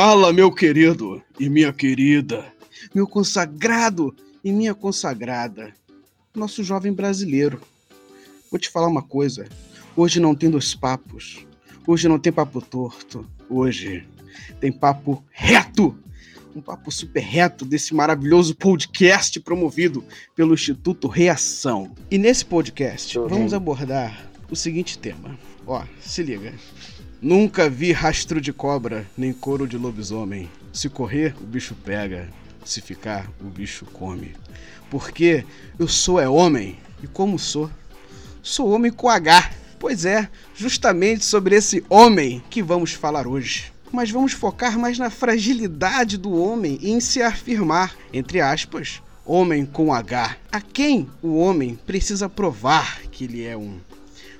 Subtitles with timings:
[0.00, 2.46] Fala, meu querido e minha querida,
[2.94, 5.74] meu consagrado e minha consagrada,
[6.32, 7.60] nosso jovem brasileiro.
[8.48, 9.48] Vou te falar uma coisa:
[9.96, 11.44] hoje não tem dois papos,
[11.84, 14.06] hoje não tem papo torto, hoje
[14.60, 15.98] tem papo reto.
[16.54, 20.04] Um papo super reto desse maravilhoso podcast promovido
[20.36, 21.92] pelo Instituto Reação.
[22.08, 25.36] E nesse podcast vamos abordar o seguinte tema.
[25.66, 26.54] Ó, se liga.
[27.20, 30.48] Nunca vi rastro de cobra, nem couro de lobisomem.
[30.72, 32.28] Se correr, o bicho pega.
[32.64, 34.36] Se ficar, o bicho come.
[34.88, 35.44] Porque
[35.76, 36.78] eu sou é homem.
[37.02, 37.68] E como sou?
[38.40, 39.50] Sou homem com H.
[39.80, 43.72] Pois é, justamente sobre esse homem que vamos falar hoje.
[43.90, 49.66] Mas vamos focar mais na fragilidade do homem e em se afirmar, entre aspas, homem
[49.66, 50.36] com H.
[50.52, 53.80] A quem o homem precisa provar que ele é um?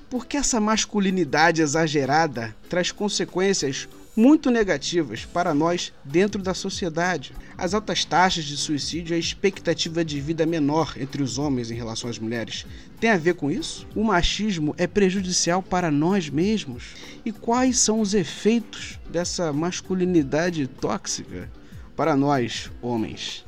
[0.09, 7.31] Porque essa masculinidade exagerada traz consequências muito negativas para nós dentro da sociedade.
[7.57, 11.75] As altas taxas de suicídio e a expectativa de vida menor entre os homens em
[11.75, 12.65] relação às mulheres
[12.99, 13.87] tem a ver com isso?
[13.95, 16.95] O machismo é prejudicial para nós mesmos?
[17.23, 21.49] E quais são os efeitos dessa masculinidade tóxica
[21.95, 23.45] para nós, homens?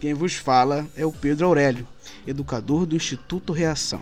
[0.00, 1.86] Quem vos fala é o Pedro Aurélio,
[2.26, 4.00] educador do Instituto Reação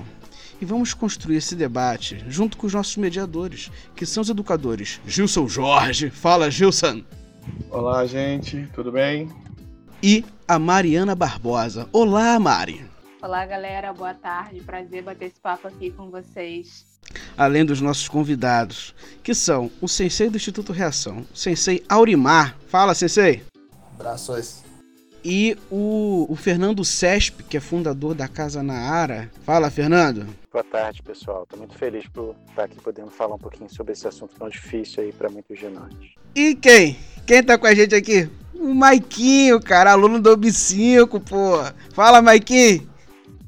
[0.60, 5.48] e vamos construir esse debate junto com os nossos mediadores, que são os educadores Gilson
[5.48, 6.10] Jorge.
[6.10, 7.02] Fala, Gilson!
[7.70, 9.28] Olá, gente, tudo bem?
[10.02, 11.88] E a Mariana Barbosa.
[11.92, 12.84] Olá, Mari!
[13.22, 14.60] Olá, galera, boa tarde.
[14.60, 16.84] Prazer bater esse papo aqui com vocês.
[17.36, 22.56] Além dos nossos convidados, que são o sensei do Instituto Reação, o sensei Aurimar.
[22.69, 23.42] Fala, sensei!
[23.94, 24.62] Abraços.
[25.25, 29.31] E o, o Fernando Cesp, que é fundador da Casa Naara.
[29.42, 30.26] Fala, Fernando!
[30.54, 31.42] Boa tarde, pessoal.
[31.42, 35.03] Estou muito feliz por estar aqui podendo falar um pouquinho sobre esse assunto tão difícil
[35.03, 36.15] aí para muitos ginásios.
[36.32, 36.97] E quem?
[37.26, 38.31] Quem tá com a gente aqui?
[38.54, 41.59] O Maiquinho, cara, aluno do OB5, pô.
[41.92, 42.88] Fala, Maiquinho.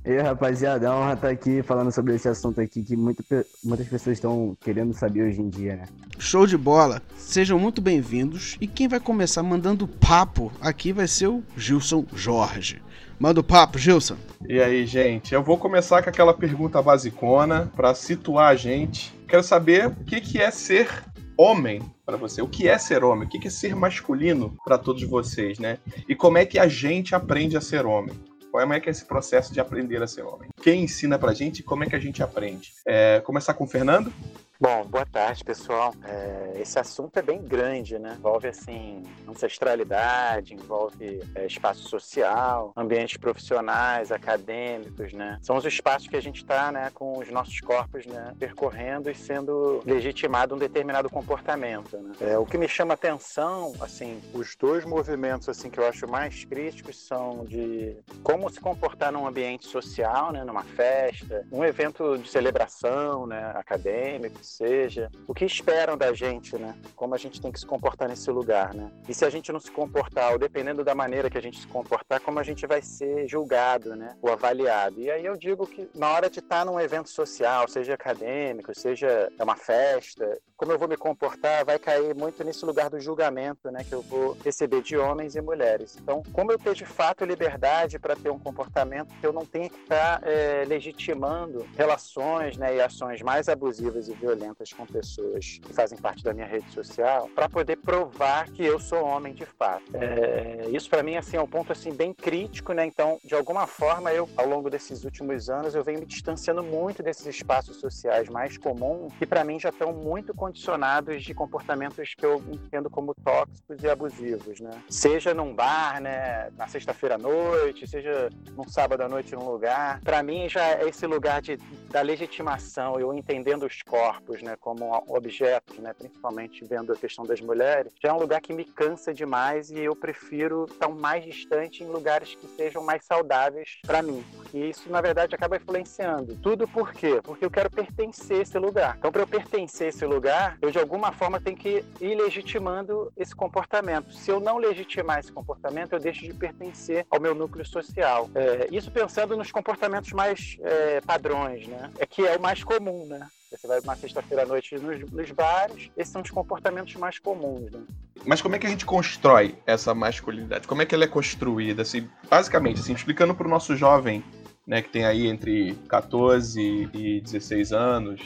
[0.05, 3.23] E aí, rapaziada, é uma honra estar aqui falando sobre esse assunto aqui que muito,
[3.63, 5.87] muitas pessoas estão querendo saber hoje em dia, né?
[6.19, 7.01] Show de bola.
[7.17, 8.57] Sejam muito bem-vindos.
[8.61, 12.83] E quem vai começar mandando papo aqui vai ser o Gilson Jorge.
[13.19, 14.17] Manda o papo, Gilson.
[14.47, 15.35] E aí, gente?
[15.35, 19.15] Eu vou começar com aquela pergunta basicona para situar a gente.
[19.27, 20.89] Quero saber o que, que é ser
[21.37, 22.43] homem para você.
[22.43, 23.27] O que é ser homem?
[23.27, 25.79] O que é ser masculino para todos vocês, né?
[26.07, 28.15] E como é que a gente aprende a ser homem?
[28.53, 30.49] Como é que é esse processo de aprender a ser homem?
[30.63, 32.73] Quem ensina pra gente e como é que a gente aprende?
[32.87, 34.13] É, começar com o Fernando?
[34.59, 35.95] Bom, boa tarde, pessoal.
[36.03, 38.17] É, esse assunto é bem grande, né?
[38.19, 45.39] Envolve, assim, ancestralidade, envolve é, espaço social, ambientes profissionais, acadêmicos, né?
[45.43, 49.15] São os espaços que a gente está, né, com os nossos corpos, né, percorrendo e
[49.15, 52.15] sendo legitimado um determinado comportamento, né?
[52.23, 56.47] É, o que me chama atenção, assim, os dois movimentos, assim, que eu acho mais
[56.47, 62.29] críticos são de como se comportar num ambiente social, né, numa festa, um evento de
[62.31, 66.75] celebração, né, acadêmico, seja, o que esperam da gente, né?
[66.95, 68.91] Como a gente tem que se comportar nesse lugar, né?
[69.09, 71.67] E se a gente não se comportar, ou dependendo da maneira que a gente se
[71.67, 74.17] comportar, como a gente vai ser julgado, né?
[74.23, 75.01] Ou avaliado.
[75.01, 79.31] E aí eu digo que na hora de estar num evento social, seja acadêmico, seja
[79.41, 83.85] uma festa, como eu vou me comportar vai cair muito nesse lugar do julgamento, né?
[83.85, 85.97] Que eu vou receber de homens e mulheres.
[86.01, 89.69] Então, como eu ter de fato liberdade para ter um comportamento que eu não tenha
[89.69, 92.77] que estar é, legitimando relações, né?
[92.77, 96.71] E ações mais abusivas e violentas violentas com pessoas que fazem parte da minha rede
[96.73, 99.85] social para poder provar que eu sou homem de fato.
[99.95, 102.85] É, isso para mim assim é um ponto assim bem crítico, né?
[102.87, 107.03] Então, de alguma forma eu ao longo desses últimos anos eu venho me distanciando muito
[107.03, 112.25] desses espaços sociais mais comuns que para mim já estão muito condicionados de comportamentos que
[112.25, 114.83] eu entendo como tóxicos e abusivos, né?
[114.89, 120.01] Seja num bar, né, na sexta-feira à noite, seja num sábado à noite num lugar.
[120.03, 121.57] Para mim já é esse lugar de,
[121.91, 127.25] da legitimação, eu entendendo os corpos corpos, né, como objetos, né, principalmente vendo a questão
[127.25, 131.25] das mulheres, já é um lugar que me cansa demais e eu prefiro estar mais
[131.25, 134.25] distante em lugares que sejam mais saudáveis para mim.
[134.53, 136.37] E isso, na verdade, acaba influenciando.
[136.43, 137.21] Tudo por quê?
[137.23, 138.97] Porque eu quero pertencer a esse lugar.
[138.99, 143.13] Então, para eu pertencer a esse lugar, eu de alguma forma tenho que ir legitimando
[143.17, 144.13] esse comportamento.
[144.13, 148.29] Se eu não legitimar esse comportamento, eu deixo de pertencer ao meu núcleo social.
[148.35, 151.91] É, isso pensando nos comportamentos mais é, padrões, né?
[151.99, 153.29] É que é o mais comum, né?
[153.57, 157.71] Você vai uma sexta-feira à noite nos, nos, bares, esses são os comportamentos mais comuns,
[157.71, 157.81] né?
[158.25, 160.69] Mas como é que a gente constrói essa masculinidade?
[160.69, 161.83] Como é que ela é construída?
[161.83, 164.23] Assim, basicamente, assim, explicando para o nosso jovem,
[164.67, 168.21] né, que tem aí entre 14 e 16 anos,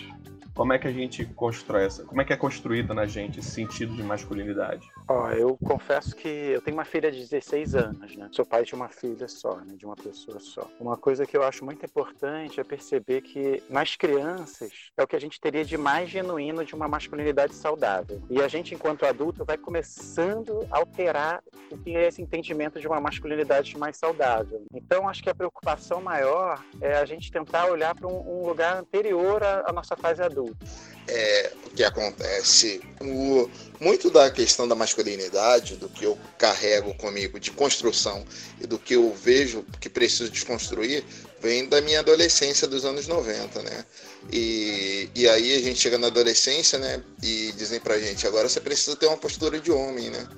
[0.55, 2.05] como é que a gente constrói essa?
[2.05, 4.87] Como é que é construída na gente esse sentido de masculinidade?
[5.13, 8.29] Ó, eu confesso que eu tenho uma filha de 16 anos, né?
[8.31, 9.75] Sou pai de uma filha só, né?
[9.75, 10.71] De uma pessoa só.
[10.79, 15.17] Uma coisa que eu acho muito importante é perceber que nas crianças é o que
[15.17, 18.23] a gente teria de mais genuíno de uma masculinidade saudável.
[18.31, 21.43] E a gente, enquanto adulto, vai começando a alterar
[21.73, 24.65] o que é esse entendimento de uma masculinidade mais saudável.
[24.73, 29.43] Então, acho que a preocupação maior é a gente tentar olhar para um, lugar anterior
[29.43, 30.65] à nossa fase adulta
[31.09, 32.81] é, o que acontece.
[33.01, 33.49] O,
[33.81, 38.25] muito da questão da masculinidade, do que eu carrego comigo de construção
[38.61, 41.05] e do que eu vejo que preciso desconstruir,
[41.41, 43.85] vem da minha adolescência dos anos 90, né?
[44.31, 47.03] E, e aí a gente chega na adolescência, né?
[47.23, 50.29] E dizem pra gente, agora você precisa ter uma postura de homem, né?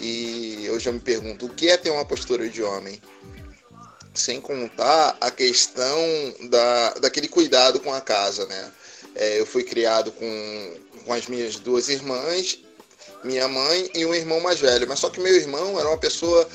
[0.00, 3.00] E eu já me pergunto, o que é ter uma postura de homem?
[4.14, 5.98] Sem contar a questão
[6.48, 8.72] da, daquele cuidado com a casa, né?
[9.14, 12.60] É, eu fui criado com, com as minhas duas irmãs,
[13.24, 14.86] minha mãe e um irmão mais velho.
[14.88, 16.48] Mas só que meu irmão era uma pessoa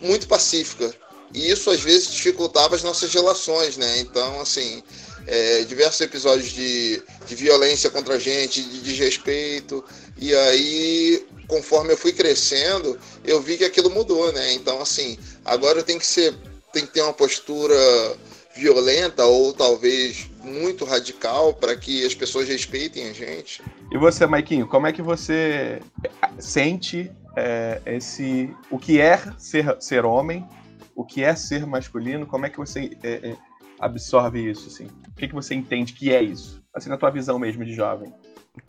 [0.00, 0.94] muito pacífica.
[1.34, 4.00] E isso às vezes dificultava as nossas relações, né?
[4.00, 4.82] Então, assim,
[5.26, 9.82] é, diversos episódios de, de violência contra a gente, de desrespeito.
[10.18, 14.52] E aí, conforme eu fui crescendo, eu vi que aquilo mudou, né?
[14.52, 16.34] Então, assim, agora eu tenho que ser,
[16.72, 17.74] tem que ter uma postura
[18.54, 23.62] violenta ou talvez muito radical para que as pessoas respeitem a gente.
[23.90, 25.80] E você, Maiquinho, como é que você
[26.38, 30.46] sente é, esse o que é ser, ser homem,
[30.94, 32.26] o que é ser masculino?
[32.26, 33.36] Como é que você é, é,
[33.78, 34.68] absorve isso?
[34.68, 34.86] Assim?
[35.08, 36.62] O que, que você entende que é isso?
[36.74, 38.12] Assim, na tua visão mesmo de jovem.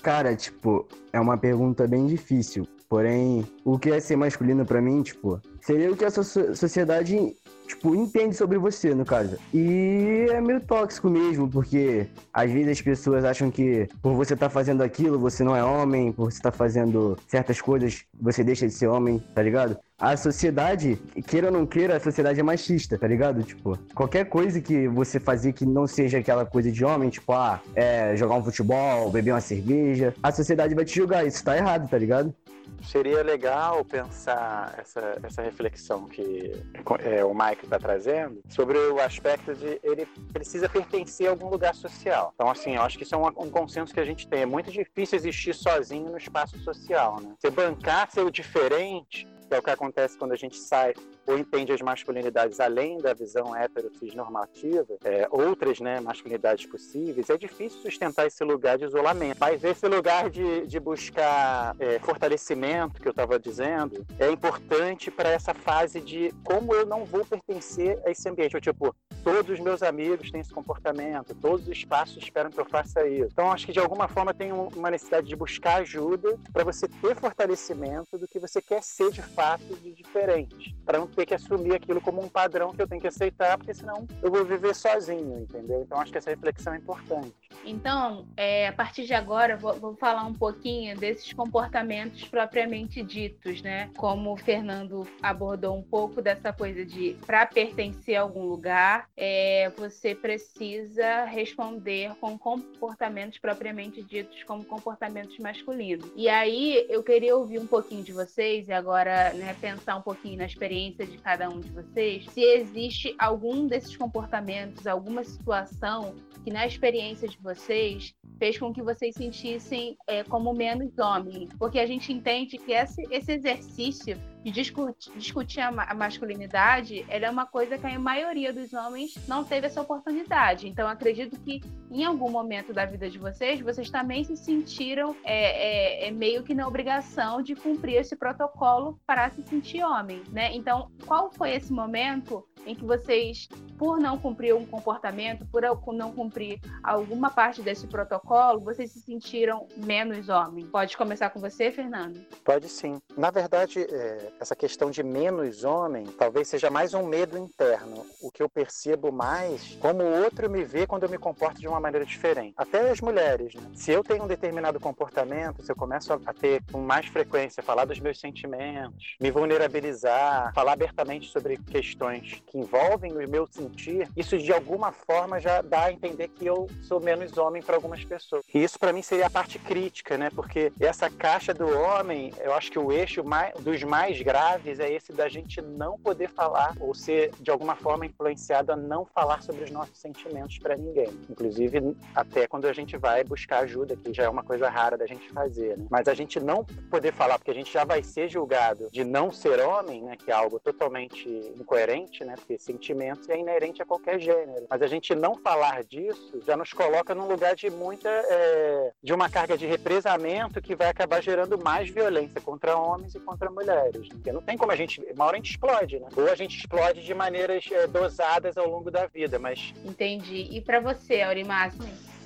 [0.02, 2.68] Cara, tipo, é uma pergunta bem difícil.
[2.88, 7.36] Porém, o que é ser masculino para mim, tipo, seria o que a sociedade
[7.68, 9.38] tipo, entende sobre você, no caso.
[9.54, 14.48] E é meio tóxico mesmo, porque às vezes as pessoas acham que por você estar
[14.48, 18.44] tá fazendo aquilo, você não é homem, por você estar tá fazendo certas coisas, você
[18.44, 19.78] deixa de ser homem, tá ligado?
[20.04, 23.42] A sociedade, queira ou não queira, a sociedade é machista, tá ligado?
[23.42, 27.62] Tipo, qualquer coisa que você fazer que não seja aquela coisa de homem, tipo, ah,
[27.74, 31.90] é, jogar um futebol, beber uma cerveja, a sociedade vai te julgar, isso tá errado,
[31.90, 32.36] tá ligado?
[32.84, 36.52] seria legal pensar essa, essa reflexão que
[37.00, 41.74] é, o Mike está trazendo sobre o aspecto de ele precisa pertencer a algum lugar
[41.76, 42.34] social.
[42.36, 44.42] Então, assim, eu acho que isso é um, um consenso que a gente tem.
[44.42, 47.34] É muito difícil existir sozinho no espaço social, né?
[47.40, 50.94] Você bancar o diferente que é o que acontece quando a gente sai
[51.28, 57.38] ou entende as masculinidades além da visão hétero normativa, é, outras né, masculinidades possíveis, é
[57.38, 59.38] difícil sustentar esse lugar de isolamento.
[59.40, 65.30] Mas esse lugar de, de buscar é, fortalecimento, que eu estava dizendo, é importante para
[65.30, 68.56] essa fase de como eu não vou pertencer a esse ambiente.
[68.56, 68.94] Eu, tipo,
[69.24, 73.30] todos os meus amigos têm esse comportamento, todos os espaços esperam que eu faça isso.
[73.32, 77.16] Então, acho que de alguma forma tem uma necessidade de buscar ajuda para você ter
[77.16, 81.76] fortalecimento do que você quer ser de fato de diferente, para não ter que assumir
[81.76, 85.40] aquilo como um padrão que eu tenho que aceitar, porque senão eu vou viver sozinho,
[85.40, 85.82] entendeu?
[85.82, 87.34] Então, acho que essa reflexão é importante.
[87.66, 93.62] Então, é, a partir de agora, vou, vou falar um pouquinho desses comportamentos propriamente ditos,
[93.62, 93.90] né?
[93.96, 99.70] Como o Fernando abordou um pouco dessa coisa de, para pertencer a algum lugar, é,
[99.78, 106.10] você precisa responder com comportamentos propriamente ditos como comportamentos masculinos.
[106.16, 110.38] E aí eu queria ouvir um pouquinho de vocês e agora né, pensar um pouquinho
[110.38, 116.52] na experiência de cada um de vocês, se existe algum desses comportamentos, alguma situação que
[116.52, 121.86] na experiência de vocês fez com que vocês sentissem é, como menos homem, porque a
[121.86, 127.46] gente entende que esse, esse exercício de discutir, discutir a, a masculinidade, ela é uma
[127.46, 130.68] coisa que a maioria dos homens não teve essa oportunidade.
[130.68, 136.06] Então, acredito que em algum momento da vida de vocês, vocês também se sentiram é,
[136.06, 140.54] é, é meio que na obrigação de cumprir esse protocolo para se sentir homem, né?
[140.54, 146.12] Então, qual foi esse momento em que vocês, por não cumprir um comportamento, por não
[146.12, 150.66] cumprir alguma parte desse protocolo, vocês se sentiram menos homem?
[150.66, 152.20] Pode começar com você, Fernando?
[152.44, 153.02] Pode sim.
[153.18, 158.06] Na verdade, é, essa questão de menos homem talvez seja mais um medo interno.
[158.22, 161.68] O que eu percebo mais, como o outro me vê quando eu me comporto de
[161.68, 162.54] uma maneira diferente.
[162.58, 163.64] Até as mulheres, né?
[163.74, 167.86] Se eu tenho um determinado comportamento, se eu começo a ter com mais frequência, falar
[167.86, 174.38] dos meus sentimentos, me vulnerabilizar, falar abertamente sobre questões que envolvem o meu sentir, isso
[174.38, 178.46] de alguma forma já dá a entender que eu sou menos homem para algumas pessoas.
[178.54, 180.30] E isso para mim seria a parte crítica, né?
[180.30, 184.92] Porque essa caixa do homem, eu acho que o eixo mais, dos mais graves é
[184.92, 189.42] esse da gente não poder falar ou ser de alguma forma influenciado a não falar
[189.42, 191.10] sobre os nossos sentimentos para ninguém.
[191.30, 195.08] Inclusive até quando a gente vai buscar ajuda, que já é uma coisa rara da
[195.08, 195.88] gente fazer, né?
[195.90, 199.32] Mas a gente não poder falar porque a gente já vai ser julgado de não
[199.32, 200.16] ser homem, né?
[200.16, 202.33] Que é algo totalmente incoerente, né?
[202.36, 204.66] Porque sentimentos é inerente a qualquer gênero.
[204.70, 208.10] Mas a gente não falar disso já nos coloca num lugar de muita.
[208.10, 213.20] É, de uma carga de represamento que vai acabar gerando mais violência contra homens e
[213.20, 214.08] contra mulheres.
[214.10, 215.02] Porque não tem como a gente.
[215.14, 216.08] Uma hora a gente explode, né?
[216.16, 219.74] Ou a gente explode de maneiras é, dosadas ao longo da vida, mas.
[219.84, 220.48] Entendi.
[220.52, 221.82] E para você, Aurimácio?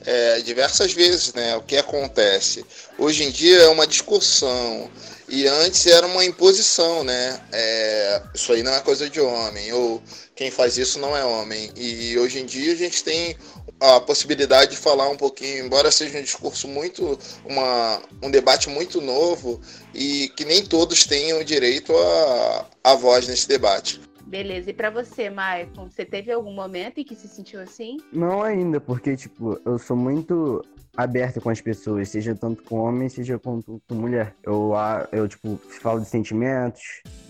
[0.05, 1.55] É, diversas vezes, né?
[1.55, 2.65] O que acontece?
[2.97, 4.89] Hoje em dia é uma discussão
[5.29, 7.41] e antes era uma imposição, né?
[7.51, 10.01] É, isso aí não é coisa de homem, ou
[10.33, 11.69] quem faz isso não é homem.
[11.75, 13.35] E hoje em dia a gente tem
[13.79, 19.01] a possibilidade de falar um pouquinho, embora seja um discurso muito, uma, um debate muito
[19.01, 19.61] novo
[19.93, 24.06] e que nem todos tenham direito a, a voz nesse debate.
[24.27, 27.95] Beleza, e para você, Maicon, você teve algum momento em que se sentiu assim?
[28.11, 30.65] Não ainda, porque, tipo, eu sou muito
[30.97, 34.33] aberta com as pessoas, seja tanto com homem, seja com, com mulher.
[34.43, 34.73] Eu,
[35.11, 36.81] eu, tipo, falo de sentimentos,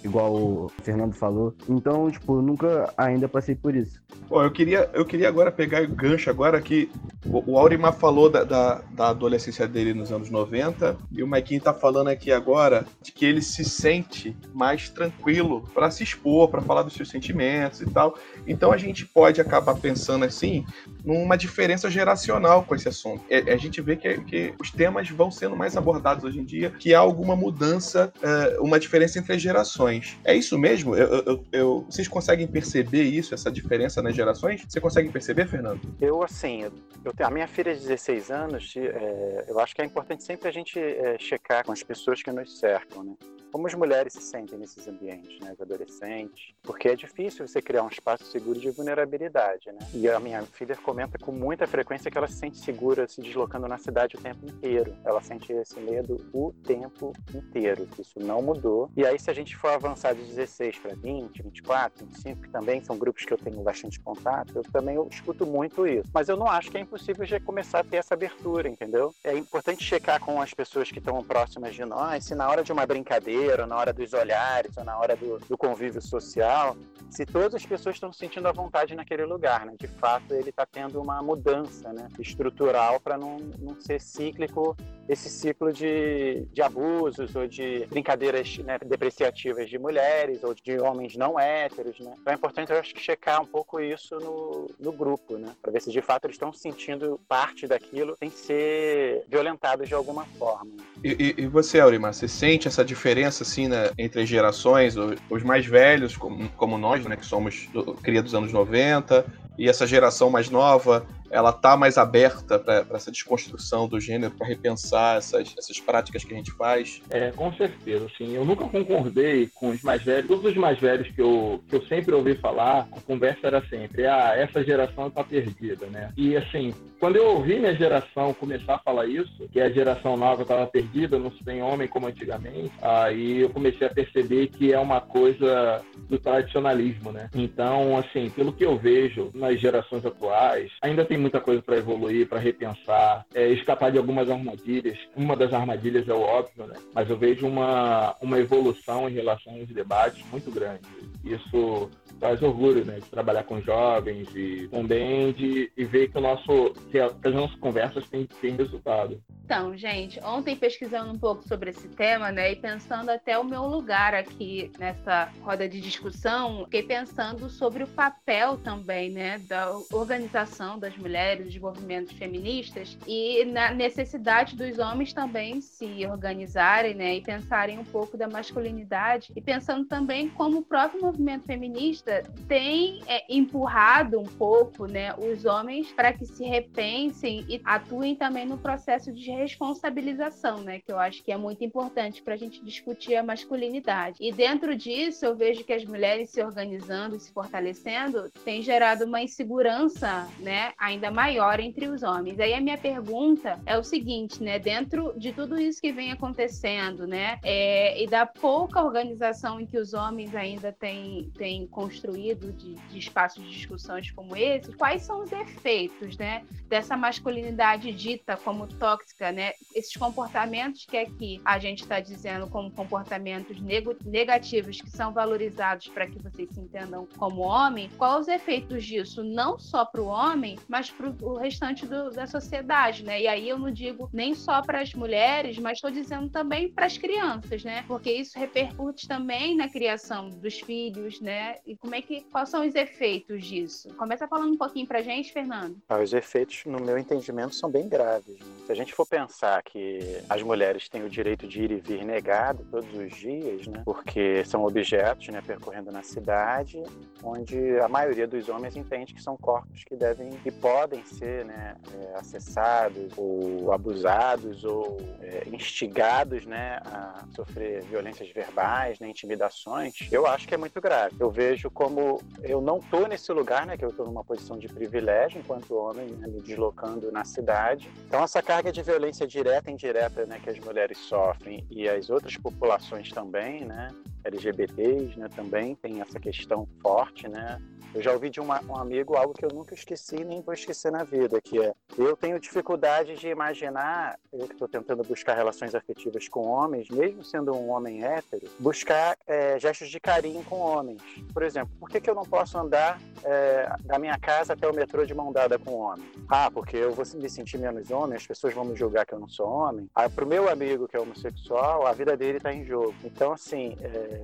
[0.03, 1.53] igual o Fernando falou.
[1.67, 4.01] Então, tipo, nunca ainda passei por isso.
[4.29, 6.89] Bom, eu queria, eu queria agora pegar o gancho agora que
[7.25, 11.61] o, o Aurimar falou da, da, da, adolescência dele nos anos 90 e o Maikinho
[11.61, 16.61] tá falando aqui agora de que ele se sente mais tranquilo para se expor, para
[16.61, 18.17] falar dos seus sentimentos e tal.
[18.45, 20.65] Então a gente pode acabar pensando assim
[21.03, 23.23] numa diferença geracional com esse assunto.
[23.29, 26.69] É, a gente vê que, que, os temas vão sendo mais abordados hoje em dia,
[26.71, 30.17] que há alguma mudança, é, uma diferença entre as gerações.
[30.23, 30.95] É isso mesmo?
[30.95, 34.63] Eu, eu, eu, vocês conseguem perceber isso, essa diferença nas gerações?
[34.67, 35.81] Você consegue perceber, Fernando?
[35.99, 36.71] Eu, assim, eu
[37.19, 40.77] a minha filha de 16 anos, é, eu acho que é importante sempre a gente
[40.79, 43.13] é, checar com as pessoas que nos cercam, né?
[43.51, 47.83] Como as mulheres se sentem nesses ambientes, né, os adolescentes, porque é difícil você criar
[47.83, 49.79] um espaço seguro de vulnerabilidade, né?
[49.93, 53.67] E a minha filha comenta com muita frequência que ela se sente segura se deslocando
[53.67, 54.95] na cidade o tempo inteiro.
[55.03, 57.87] Ela sente esse medo o tempo inteiro.
[57.99, 58.89] Isso não mudou.
[58.95, 62.83] E aí se a gente for avançar de 16 para 20, 24, 25, que também
[62.83, 66.09] são grupos que eu tenho bastante contato, eu também escuto muito isso.
[66.13, 69.13] Mas eu não acho que é impossível já começar a ter essa abertura, entendeu?
[69.23, 72.71] É importante checar com as pessoas que estão próximas de nós, se na hora de
[72.71, 76.75] uma brincadeira ou na hora dos olhares, ou na hora do, do convívio social,
[77.09, 79.75] se todas as pessoas estão se sentindo à vontade naquele lugar, né?
[79.79, 82.07] De fato, ele está tendo uma mudança né?
[82.19, 84.75] estrutural para não, não ser cíclico
[85.07, 91.15] esse ciclo de, de abusos ou de brincadeiras né, depreciativas de mulheres ou de homens
[91.15, 92.13] não héteros, né?
[92.19, 95.53] Então é importante, eu acho, checar um pouco isso no, no grupo, né?
[95.61, 100.25] Para ver se de fato eles estão sentindo parte daquilo sem ser violentados de alguma
[100.37, 100.71] forma.
[101.03, 104.95] E, e, e você, Aurimar, você sente essa diferença assim né, entre as gerações,
[105.29, 107.69] os mais velhos, como, como nós, né, que somos
[108.03, 109.25] cria dos anos 90,
[109.57, 114.47] e essa geração mais nova ela tá mais aberta para essa desconstrução do gênero, para
[114.47, 117.01] repensar essas, essas práticas que a gente faz?
[117.09, 118.05] É, com certeza.
[118.05, 120.27] Assim, eu nunca concordei com os mais velhos.
[120.27, 124.07] Todos os mais velhos que eu, que eu sempre ouvi falar, a conversa era sempre:
[124.07, 126.11] ah, essa geração está perdida, né?
[126.15, 130.43] E assim, quando eu ouvi minha geração começar a falar isso, que a geração nova
[130.43, 134.79] estava perdida, não se tem homem como antigamente, aí eu comecei a perceber que é
[134.79, 137.29] uma coisa do tradicionalismo, né?
[137.35, 142.27] Então, assim, pelo que eu vejo nas gerações atuais, ainda tem muita coisa para evoluir,
[142.27, 144.97] para repensar, é, escapar de algumas armadilhas.
[145.15, 146.75] Uma das armadilhas é o óbvio, né?
[146.93, 150.81] Mas eu vejo uma, uma evolução em relação aos debates muito grande.
[151.23, 151.89] Isso
[152.19, 152.95] traz orgulho, né?
[152.95, 157.55] De trabalhar com jovens e também de, de ver que, o nosso, que, as nossas
[157.59, 159.21] conversas têm, têm resultado.
[159.45, 163.65] Então, gente, ontem pesquisando um pouco sobre esse tema, né, e pensando até o meu
[163.65, 170.77] lugar aqui nessa roda de discussão, fiquei pensando sobre o papel também, né, da organização
[170.77, 177.21] das mulheres, dos movimentos feministas e na necessidade dos homens também se organizarem, né, e
[177.21, 182.06] pensarem um pouco da masculinidade e pensando também como o próprio movimento feminista
[182.47, 188.45] tem é, empurrado um pouco, né, os homens para que se repensem e atuem também
[188.45, 192.63] no processo de responsabilização, né, que eu acho que é muito importante para a gente
[192.63, 194.17] discutir a masculinidade.
[194.19, 199.21] E dentro disso, eu vejo que as mulheres se organizando se fortalecendo tem gerado uma
[199.21, 202.39] insegurança, né, ainda maior entre os homens.
[202.39, 207.05] Aí a minha pergunta é o seguinte, né, dentro de tudo isso que vem acontecendo,
[207.05, 212.75] né, é, e da pouca organização em que os homens ainda têm, têm construído de,
[212.75, 218.67] de espaços de discussões como esse, quais são os efeitos, né, dessa masculinidade dita como
[218.67, 223.59] tóxica, né, esses comportamentos que aqui a gente está dizendo como comportamentos
[224.05, 229.23] negativos que são valorizados para que vocês se entendam como homem, quais os efeitos disso,
[229.23, 233.21] não só para o homem, mas para o restante do, da sociedade, né?
[233.21, 236.85] E aí eu não digo nem só para as mulheres, mas estou dizendo também para
[236.85, 237.83] as crianças, né?
[237.87, 241.57] Porque isso repercute também na criação dos filhos, né?
[241.65, 243.87] E como é que quais são os efeitos disso?
[243.93, 245.77] Começa falando um pouquinho para gente, Fernando.
[245.87, 248.37] Ah, os efeitos, no meu entendimento, são bem graves.
[248.37, 248.45] Né?
[248.65, 252.03] Se a gente for pensar que as mulheres têm o direito de ir e vir
[252.03, 253.83] negado todos os dias, né?
[253.85, 256.83] Porque são objetos, né, percorrendo na cidade,
[257.23, 261.77] onde a maioria dos homens entende que são corpos que devem e podem ser, né,
[261.93, 269.95] é, acessados ou abusados ou é, instigados, né, a sofrer violências verbais, né, intimidações.
[270.11, 271.15] Eu acho que é muito grave.
[271.17, 274.67] Eu vejo como eu não tô nesse lugar, né, que eu tô numa posição de
[274.67, 277.87] privilégio enquanto homem, né, me deslocando na cidade.
[278.07, 282.09] Então essa carga de violência direta e indireta, né, que as mulheres sofrem e as
[282.09, 283.89] outras populações também, né,
[284.27, 287.59] LGBTs, né, também tem essa questão forte, né,
[287.93, 290.91] eu já ouvi de uma, um amigo algo que eu nunca esqueci nem vou esquecer
[290.91, 295.73] na vida, que é eu tenho dificuldade de imaginar, eu que estou tentando buscar relações
[295.73, 301.01] afetivas com homens, mesmo sendo um homem hétero, buscar é, gestos de carinho com homens.
[301.33, 304.73] Por exemplo, por que, que eu não posso andar é, da minha casa até o
[304.73, 306.05] metrô de mão dada com um homem?
[306.29, 309.19] Ah, porque eu vou me sentir menos homem, as pessoas vão me julgar que eu
[309.19, 309.89] não sou homem.
[309.95, 312.93] Ah, para o meu amigo que é homossexual, a vida dele está em jogo.
[313.03, 314.16] Então, assim, é,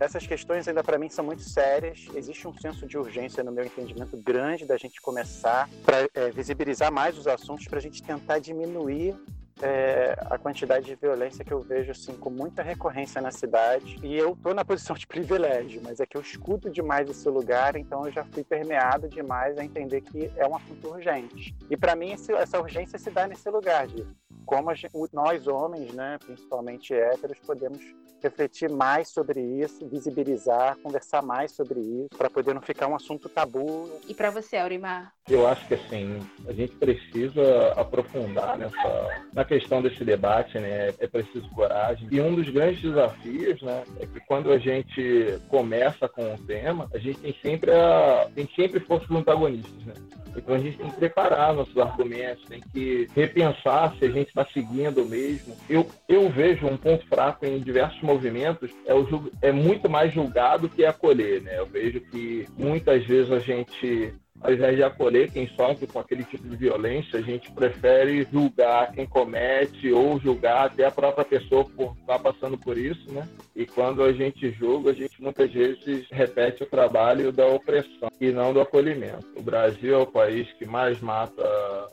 [0.00, 2.06] essas questões ainda para mim são muito sérias.
[2.14, 6.92] Existe um senso de urgência, no meu entendimento, grande da gente começar para é, visibilizar
[6.92, 9.14] mais os assuntos, para a gente tentar diminuir
[9.62, 14.16] é, a quantidade de violência que eu vejo assim com muita recorrência na cidade e
[14.16, 18.06] eu tô na posição de privilégio, mas é que eu escuto demais esse lugar, então
[18.06, 21.54] eu já fui permeado demais a entender que é um assunto urgente.
[21.70, 24.06] E para mim esse, essa urgência se dá nesse lugar de
[24.44, 27.80] como gente, nós homens, né, principalmente héteros, podemos
[28.24, 33.28] refletir mais sobre isso, visibilizar, conversar mais sobre isso, para poder não ficar um assunto
[33.28, 33.90] tabu.
[34.08, 35.12] E para você, Aurimar?
[35.28, 40.88] Eu acho que assim, a gente precisa aprofundar nessa na questão desse debate, né?
[40.98, 42.08] É preciso coragem.
[42.10, 46.88] E um dos grandes desafios, né, é que quando a gente começa com um tema,
[46.92, 49.94] a gente tem sempre a, tem sempre forças antagonistas, né?
[50.36, 54.44] Então a gente tem que preparar nossos argumentos, tem que repensar se a gente está
[54.44, 55.56] seguindo mesmo.
[55.68, 60.68] Eu, eu vejo um ponto fraco em diversos movimentos, é, o, é muito mais julgado
[60.68, 61.58] que acolher, né?
[61.58, 66.22] Eu vejo que muitas vezes a gente ao invés de acolher quem sofre com aquele
[66.22, 71.64] tipo de violência, a gente prefere julgar quem comete ou julgar até a própria pessoa
[71.64, 73.26] por estar passando por isso, né?
[73.56, 78.30] E quando a gente julga, a gente muitas vezes repete o trabalho da opressão e
[78.32, 79.26] não do acolhimento.
[79.34, 81.42] O Brasil é o país que mais mata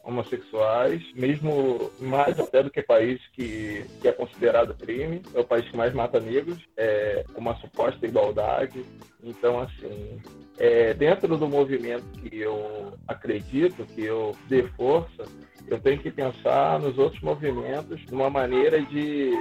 [0.04, 5.22] homossexuais, mesmo mais até do que país que, que é considerado crime.
[5.34, 8.84] É o país que mais mata negros, é uma suposta igualdade.
[9.24, 10.20] Então, assim,
[10.62, 15.24] é, dentro do movimento que eu acredito, que eu dê força,
[15.68, 19.32] eu tenho que pensar nos outros movimentos de uma maneira de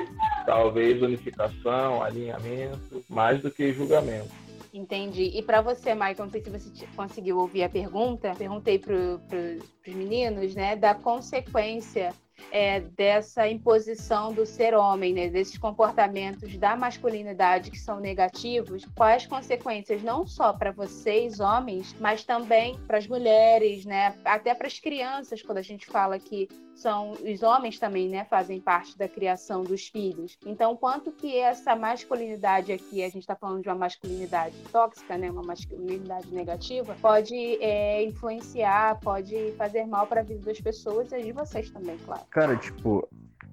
[0.46, 4.30] talvez unificação, alinhamento, mais do que julgamento.
[4.72, 5.30] Entendi.
[5.34, 9.94] E para você, Michael, não sei se você conseguiu ouvir a pergunta, perguntei para os
[9.94, 12.14] meninos, né, da consequência
[12.50, 19.26] é, dessa imposição do ser homem, né, desses comportamentos da masculinidade que são negativos, quais
[19.26, 24.78] consequências não só para vocês, homens, mas também para as mulheres, né, até para as
[24.78, 29.62] crianças, quando a gente fala que são os homens também, né, fazem parte da criação
[29.62, 30.38] dos filhos.
[30.46, 35.30] Então, quanto que essa masculinidade aqui, a gente está falando de uma masculinidade tóxica, né,
[35.30, 41.22] uma masculinidade negativa, pode é, influenciar, pode fazer mal para a vida das pessoas e
[41.22, 42.24] de vocês também, claro.
[42.30, 43.08] Cara, tipo,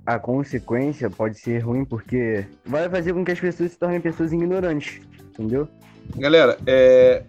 [0.06, 4.32] a consequência pode ser ruim porque vai fazer com que as pessoas se tornem pessoas
[4.32, 5.68] ignorantes, entendeu?
[6.16, 7.24] Galera, é,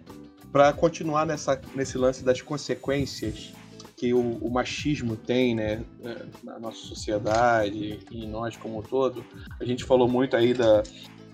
[0.51, 3.53] para continuar nessa, nesse lance das consequências
[3.97, 8.81] que o, o, machismo tem né, é, na nossa sociedade e em nós como um
[8.81, 9.25] todo,
[9.59, 10.83] a gente falou muito aí da,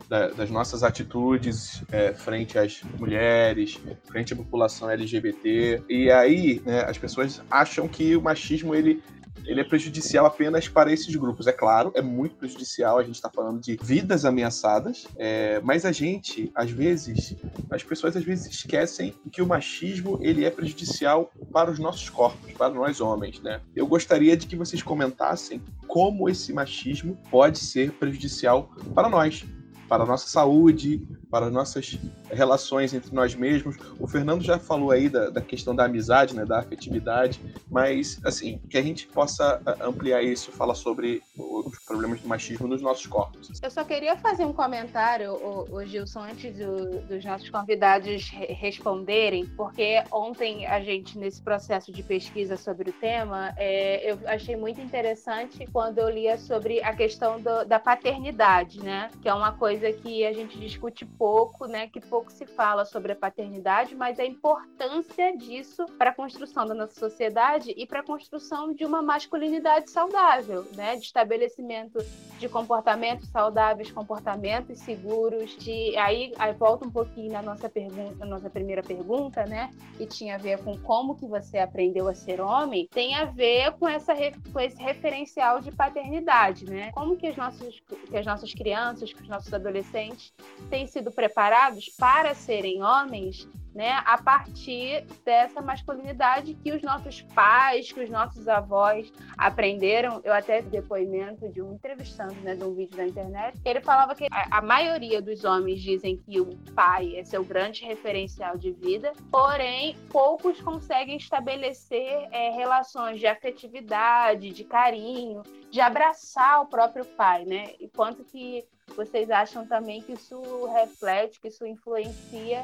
[0.09, 5.83] da, das nossas atitudes é, frente às mulheres, frente à população LGBT.
[5.87, 9.03] E aí, né, as pessoas acham que o machismo ele
[9.45, 11.47] ele é prejudicial apenas para esses grupos.
[11.47, 15.91] É claro, é muito prejudicial, a gente está falando de vidas ameaçadas, é, mas a
[15.91, 17.35] gente, às vezes,
[17.69, 22.51] as pessoas às vezes esquecem que o machismo ele é prejudicial para os nossos corpos,
[22.53, 23.61] para nós homens, né?
[23.75, 29.45] Eu gostaria de que vocês comentassem como esse machismo pode ser prejudicial para nós,
[29.87, 31.97] para a nossa saúde, para as nossas
[32.31, 33.75] relações entre nós mesmos.
[33.99, 38.59] O Fernando já falou aí da, da, questão da amizade, né, da afetividade, mas assim,
[38.69, 43.49] que a gente possa ampliar isso, falar sobre os problemas do machismo nos nossos corpos.
[43.61, 49.45] Eu só queria fazer um comentário, o, o Gilson, antes do, dos nossos convidados responderem,
[49.45, 54.81] porque ontem a gente, nesse processo de pesquisa sobre o tema, é, eu achei muito
[54.81, 59.74] interessante quando eu lia sobre a questão do, da paternidade, né, que é uma coisa
[60.01, 64.25] que a gente discute pouco, né, que pouco se fala sobre a paternidade, mas a
[64.25, 69.89] importância disso para a construção da nossa sociedade e para a construção de uma masculinidade
[69.89, 71.99] saudável, né, de estabelecimento
[72.39, 78.25] de comportamentos saudáveis, comportamentos seguros, de aí, aí volta um pouquinho na nossa pergunta, na
[78.25, 82.41] nossa primeira pergunta, né, que tinha a ver com como que você aprendeu a ser
[82.41, 84.13] homem, tem a ver com essa
[84.51, 86.91] com esse referencial de paternidade, né?
[86.91, 90.33] Como que as nossas que as nossas crianças, que os nossos adolescentes
[90.69, 97.91] têm sido preparados para serem homens né, a partir dessa masculinidade que os nossos pais,
[97.91, 100.21] que os nossos avós aprenderam.
[100.23, 104.27] Eu até depoimento de um entrevistando, né, de um vídeo da internet, ele falava que
[104.31, 109.11] a, a maioria dos homens dizem que o pai é seu grande referencial de vida,
[109.29, 117.43] porém poucos conseguem estabelecer é, relações de afetividade, de carinho, de abraçar o próprio pai,
[117.43, 117.73] né?
[117.77, 118.63] E quanto que
[118.95, 122.63] vocês acham também que isso reflete, que isso influencia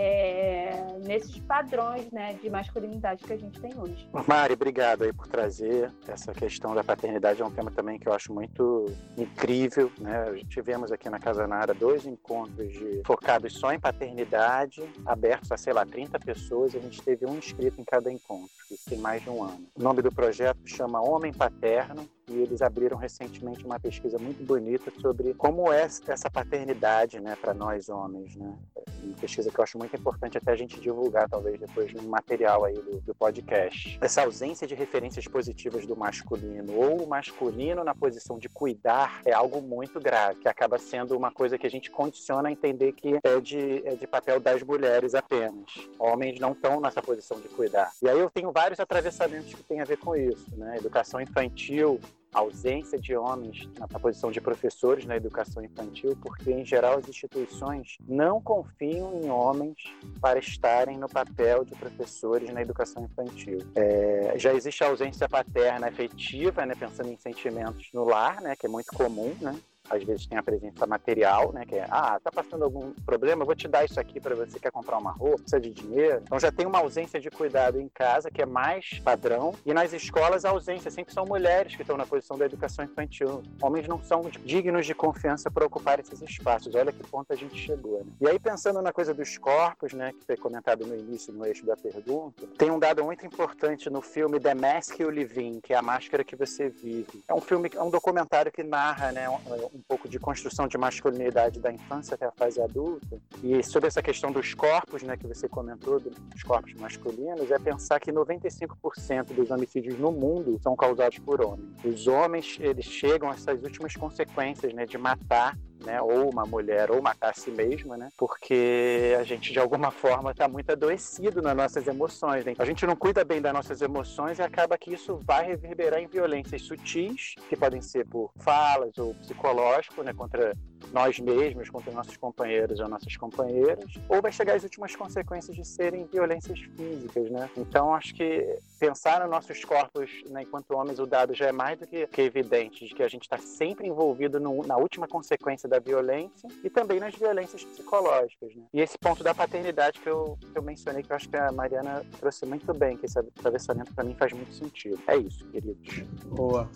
[0.00, 0.70] é,
[1.04, 4.08] nesses padrões né, de masculinidade que a gente tem hoje.
[4.28, 7.42] Mari, obrigado aí por trazer essa questão da paternidade.
[7.42, 9.90] É um tema também que eu acho muito incrível.
[9.98, 10.40] Né?
[10.48, 15.72] Tivemos aqui na Casa Nara dois encontros de, focados só em paternidade, abertos a, sei
[15.72, 18.48] lá, 30 pessoas, e a gente teve um inscrito em cada encontro.
[18.70, 19.66] Isso tem mais de um ano.
[19.74, 24.92] O nome do projeto chama Homem Paterno, e eles abriram recentemente uma pesquisa muito bonita
[25.00, 28.54] sobre como é essa paternidade, né, para nós homens, né?
[29.02, 32.64] Uma pesquisa que eu acho muito importante até a gente divulgar, talvez depois no material
[32.64, 33.98] aí do, do podcast.
[34.00, 39.32] Essa ausência de referências positivas do masculino ou o masculino na posição de cuidar é
[39.32, 43.18] algo muito grave, que acaba sendo uma coisa que a gente condiciona a entender que
[43.22, 45.88] é de, é de papel das mulheres apenas.
[45.98, 47.90] Homens não estão nessa posição de cuidar.
[48.02, 50.76] E aí eu tenho vários atravessamentos que têm a ver com isso, né?
[50.76, 52.00] Educação infantil,
[52.32, 57.96] ausência de homens na posição de professores na educação infantil, porque, em geral, as instituições
[58.06, 59.76] não confiam em homens
[60.20, 63.58] para estarem no papel de professores na educação infantil.
[63.74, 68.66] É, já existe a ausência paterna efetiva, né, pensando em sentimentos no lar, né, que
[68.66, 69.54] é muito comum, né?
[69.90, 71.64] Às vezes tem a presença material, né?
[71.64, 74.70] Que é, ah, tá passando algum problema, vou te dar isso aqui para você quer
[74.70, 76.22] comprar uma roupa, precisa de dinheiro.
[76.24, 79.54] Então já tem uma ausência de cuidado em casa, que é mais padrão.
[79.64, 83.42] E nas escolas a ausência sempre são mulheres que estão na posição da educação infantil.
[83.62, 86.74] Homens não são dignos de confiança para ocupar esses espaços.
[86.74, 88.12] Olha que ponto a gente chegou, né?
[88.20, 91.64] E aí pensando na coisa dos corpos, né, que foi comentado no início, no eixo
[91.64, 95.72] da pergunta, tem um dado muito importante no filme The Mask You Live In, que
[95.72, 97.22] é a máscara que você vive.
[97.28, 99.38] É um filme, é um documentário que narra, né, um,
[99.78, 103.20] um pouco de construção de masculinidade da infância até a fase adulta.
[103.42, 108.00] E sobre essa questão dos corpos, né, que você comentou, dos corpos masculinos, é pensar
[108.00, 111.70] que 95% dos homicídios no mundo são causados por homens.
[111.84, 116.90] Os homens, eles chegam a essas últimas consequências, né, de matar né, ou uma mulher,
[116.90, 121.42] ou matar a si mesma, né, porque a gente de alguma forma está muito adoecido
[121.42, 122.44] nas nossas emoções.
[122.44, 122.54] Né?
[122.58, 126.06] A gente não cuida bem das nossas emoções e acaba que isso vai reverberar em
[126.06, 130.54] violências sutis, que podem ser por falas ou psicológico, né, contra
[130.92, 135.66] nós mesmos, contra nossos companheiros ou nossas companheiras, ou vai chegar às últimas consequências de
[135.66, 137.50] serem violências físicas, né?
[137.56, 141.78] Então, acho que pensar nos nossos corpos, né, enquanto homens, o dado já é mais
[141.78, 145.67] do que, que evidente, de que a gente está sempre envolvido no, na última consequência
[145.68, 148.64] da violência e também nas violências psicológicas, né?
[148.72, 151.52] E esse ponto da paternidade que eu, que eu mencionei, que eu acho que a
[151.52, 154.98] Mariana trouxe muito bem, que esse atravessamento para mim faz muito sentido.
[155.06, 156.00] É isso, queridos.
[156.26, 156.68] Boa.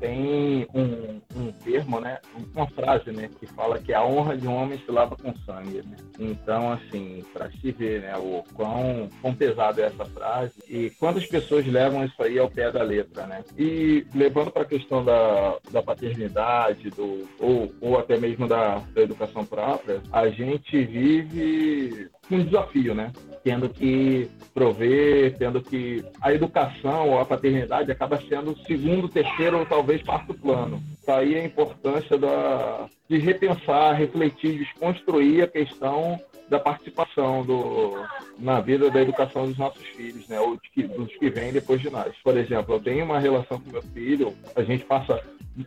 [0.00, 2.18] Tem um, um termo, né?
[2.54, 3.28] Uma frase, né?
[3.38, 5.96] Que fala que a honra de um homem se lava com sangue, né?
[6.18, 8.16] Então, assim, para se ver, né?
[8.16, 12.82] O quão, quão é essa frase e quantas pessoas levam isso aí ao pé da
[12.82, 13.44] letra, né?
[13.56, 19.02] E levando para a questão da, da paternidade, do, ou, ou até mesmo da, da
[19.02, 23.12] educação própria, a gente vive um desafio, né?
[23.44, 29.66] Tendo que prover, tendo que a educação ou a paternidade acaba sendo segundo, terceiro ou
[29.66, 30.82] talvez quarto plano.
[31.06, 37.94] Daí a importância da, de repensar, refletir, desconstruir a questão da participação do,
[38.38, 40.40] na vida da educação dos nossos filhos, né?
[40.40, 42.14] Ou que, dos que vêm depois de nós.
[42.22, 45.22] Por exemplo, eu tenho uma relação com meu filho, a gente passa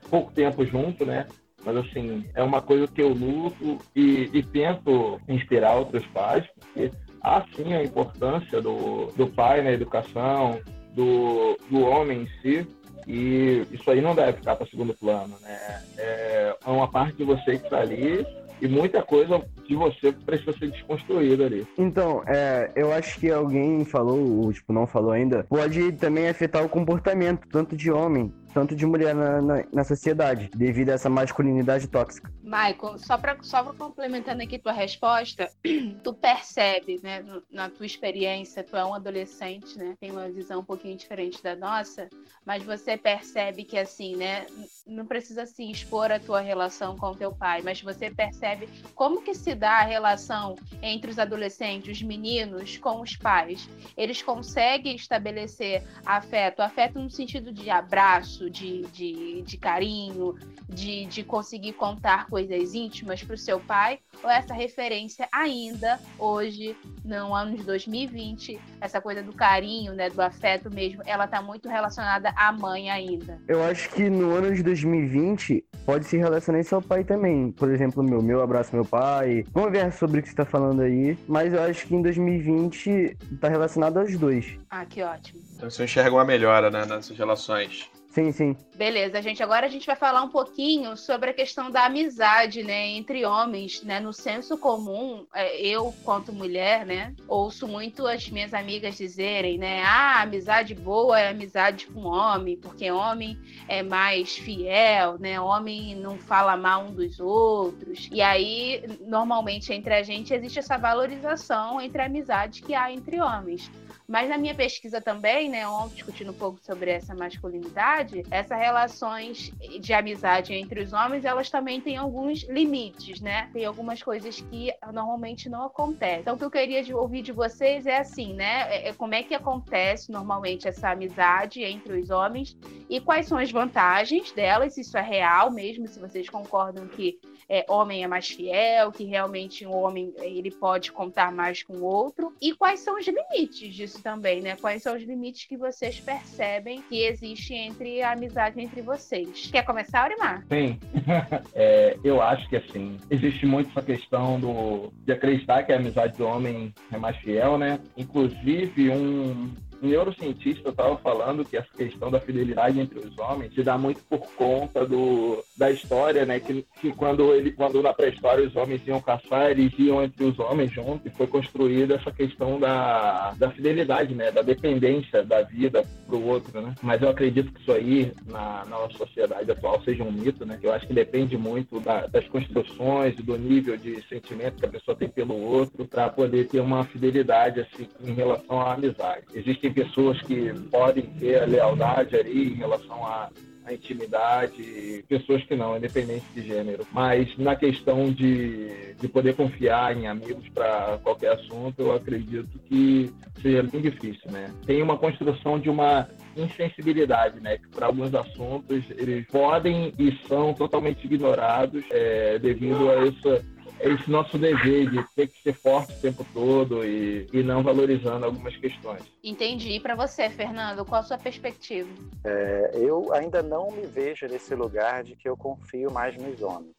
[0.09, 1.25] pouco tempo junto, né?
[1.65, 6.91] Mas, assim, é uma coisa que eu luto e, e tento inspirar outros pais, porque
[7.21, 10.59] há, sim, a importância do, do pai na educação,
[10.93, 12.67] do, do homem em si,
[13.07, 15.81] e isso aí não deve ficar para segundo plano, né?
[15.97, 18.25] É uma parte de você que está ali
[18.61, 21.65] e muita coisa de você precisa ser desconstruída ali.
[21.77, 26.63] Então, é, eu acho que alguém falou, ou tipo, não falou ainda, pode também afetar
[26.63, 31.09] o comportamento, tanto de homem tanto de mulher na, na, na, sociedade, devido a essa
[31.09, 32.31] masculinidade tóxica.
[32.43, 35.49] Michael, só para só complementando aqui tua resposta,
[36.03, 40.63] tu percebe, né, na tua experiência, tu é um adolescente, né, tem uma visão um
[40.63, 42.09] pouquinho diferente da nossa,
[42.45, 44.45] mas você percebe que, assim, né,
[44.85, 49.33] não precisa se expor a tua relação com teu pai, mas você percebe como que
[49.33, 53.69] se dá a relação entre os adolescentes, os meninos, com os pais.
[53.95, 60.35] Eles conseguem estabelecer afeto, afeto no sentido de abraço, de, de, de carinho,
[60.67, 66.77] de, de conseguir contar coisas íntimas para o seu pai, ou essa referência ainda hoje,
[67.03, 71.67] no ano de 2020, essa coisa do carinho, né, do afeto mesmo, ela está muito
[71.67, 73.39] relacionada à mãe ainda?
[73.47, 77.51] Eu acho que no ano de 2020 pode se relacionar isso ao pai também.
[77.51, 79.43] Por exemplo, meu, meu abraço meu pai.
[79.51, 83.17] Vamos ver sobre o que você está falando aí, mas eu acho que em 2020
[83.31, 84.57] está relacionado aos dois.
[84.69, 85.41] Ah, que ótimo.
[85.55, 87.89] Então você enxerga uma melhora, né, nessas relações.
[88.09, 88.57] Sim, sim.
[88.75, 89.43] Beleza, gente.
[89.43, 93.83] Agora a gente vai falar um pouquinho sobre a questão da amizade, né, entre homens,
[93.83, 93.99] né?
[93.99, 99.83] No senso comum, é, eu, quanto mulher, né, ouço muito as minhas amigas dizerem, né,
[99.83, 105.39] ah, amizade boa é amizade com homem, porque homem é mais fiel, né?
[105.39, 108.09] Homem não fala mal um dos outros.
[108.11, 113.21] E aí, normalmente entre a gente existe essa valorização entre a amizade que há entre
[113.21, 113.69] homens.
[114.09, 119.51] Mas na minha pesquisa também, né, ontem discutindo um pouco sobre essa masculinidade, essas relações
[119.79, 123.51] de amizade entre os homens, elas também têm alguns limites, né?
[123.53, 126.21] Tem algumas coisas que normalmente não acontecem.
[126.21, 128.61] Então, o que eu queria ouvir de vocês é assim, né?
[128.73, 132.57] É, é como é que acontece normalmente essa amizade entre os homens
[132.89, 137.19] e quais são as vantagens delas, se isso é real mesmo, se vocês concordam que
[137.49, 141.83] é, homem é mais fiel, que realmente um homem ele pode contar mais com o
[141.83, 144.55] outro, e quais são os limites disso também, né?
[144.55, 149.49] Quais são os limites que vocês percebem que existe entre a amizade entre vocês?
[149.51, 150.45] Quer começar, Aurimar?
[150.47, 150.79] Sim.
[151.55, 156.17] é, eu acho que assim, existe muito essa questão do, de acreditar que a amizade
[156.17, 157.79] do homem é mais fiel, né?
[157.97, 163.63] Inclusive, um, um neurocientista estava falando que essa questão da fidelidade entre os homens se
[163.63, 166.39] dá muito por conta do, da história, né?
[166.39, 170.39] Que, que quando ele, quando na pré-história os homens iam caçar, eles iam entre os
[170.39, 174.31] homens juntos e foi construída essa questão da, da fidelidade, né?
[174.31, 176.73] Da dependência da vida para o outro, né?
[176.81, 180.59] Mas eu acredito que isso aí na, na nossa sociedade atual seja um mito, né?
[180.61, 184.95] Eu acho que depende muito da, das construções do nível de sentimento que a pessoa
[184.95, 189.25] tem pelo outro para poder ter uma fidelidade assim em relação à amizade.
[189.33, 193.29] Existem pessoas que podem ter a lealdade ali em relação à
[193.73, 196.85] intimidade, pessoas que não, independente de gênero.
[196.91, 203.13] Mas na questão de, de poder confiar em amigos para qualquer assunto, eu acredito que
[203.41, 204.51] seja bem difícil, né?
[204.65, 207.57] Tem uma construção de uma insensibilidade, né?
[207.57, 213.45] Que para alguns assuntos eles podem e são totalmente ignorados é, devido a essa
[213.81, 218.25] esse nosso dever de ter que ser forte o tempo todo e, e não valorizando
[218.25, 219.01] algumas questões.
[219.23, 219.71] Entendi.
[219.71, 221.89] E para você, Fernando, qual a sua perspectiva?
[222.23, 226.73] É, eu ainda não me vejo nesse lugar de que eu confio mais nos homens.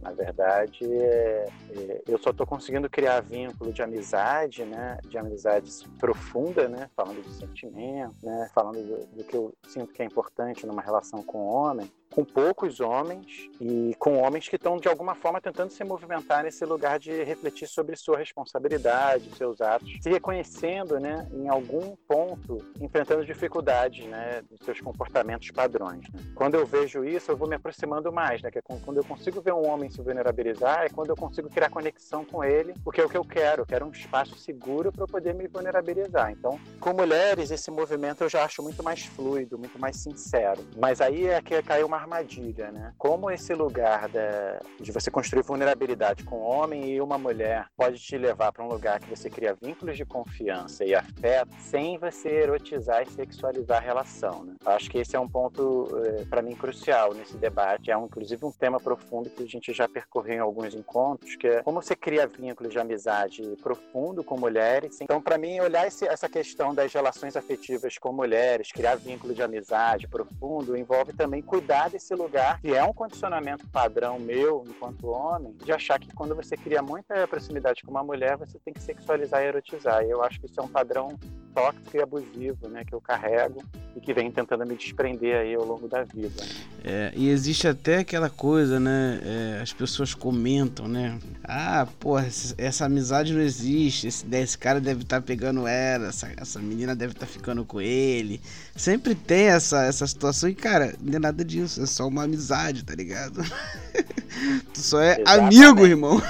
[0.00, 5.18] Na verdade, é, é, é, eu só estou conseguindo criar vínculo de amizade, né, de
[5.18, 10.04] amizade profunda, né, falando de sentimento, né, falando do, do que eu sinto que é
[10.04, 14.88] importante numa relação com o homem, com poucos homens e com homens que estão de
[14.88, 20.10] alguma forma tentando se movimentar nesse lugar de refletir sobre sua responsabilidade, seus atos, se
[20.10, 26.08] reconhecendo, né, em algum ponto, enfrentando dificuldades, né, dos seus comportamentos padrões.
[26.10, 26.20] Né?
[26.34, 29.40] Quando eu vejo isso, eu vou me aproximando mais, né, que é quando eu consigo
[29.40, 33.04] ver um homem se vulnerabilizar, é quando eu consigo criar conexão com ele, porque é
[33.04, 36.30] o que eu quero, eu quero um espaço seguro para eu poder me vulnerabilizar.
[36.30, 40.64] Então, com mulheres, esse movimento eu já acho muito mais fluido, muito mais sincero.
[40.76, 42.92] Mas aí é que caiu uma armadilha, né?
[42.98, 47.98] Como esse lugar da, de você construir vulnerabilidade com um homem e uma mulher pode
[47.98, 52.28] te levar para um lugar que você cria vínculos de confiança e afeto sem você
[52.28, 54.54] erotizar e sexualizar a relação, né?
[54.64, 57.90] Acho que esse é um ponto, é, para mim, crucial nesse debate.
[57.90, 61.46] É um, inclusive um tema profundo que a gente já percorreu em alguns encontros, que
[61.46, 65.00] é como você cria vínculos de amizade profundo com mulheres.
[65.00, 69.42] Então, para mim, olhar esse, essa questão das relações afetivas com mulheres, criar vínculo de
[69.42, 75.52] amizade profundo, envolve também cuidar desse lugar, que é um condicionamento padrão meu, enquanto homem,
[75.64, 79.42] de achar que quando você cria muita proximidade com uma mulher, você tem que sexualizar
[79.42, 80.04] e erotizar.
[80.04, 81.18] E eu acho que isso é um padrão
[81.54, 83.62] tóxico e abusivo, né, que eu carrego
[83.96, 86.44] e que vem tentando me desprender aí ao longo da vida.
[86.84, 92.84] É, e existe até aquela coisa, né, é, as pessoas comentam, né, ah, pô, essa
[92.84, 97.14] amizade não existe, esse, esse cara deve estar tá pegando ela, essa, essa menina deve
[97.14, 98.40] estar tá ficando com ele.
[98.76, 102.84] Sempre tem essa, essa situação e, cara, não é nada disso, é só uma amizade,
[102.84, 103.42] tá ligado?
[104.74, 105.64] tu só é Exatamente.
[105.64, 106.22] amigo, irmão.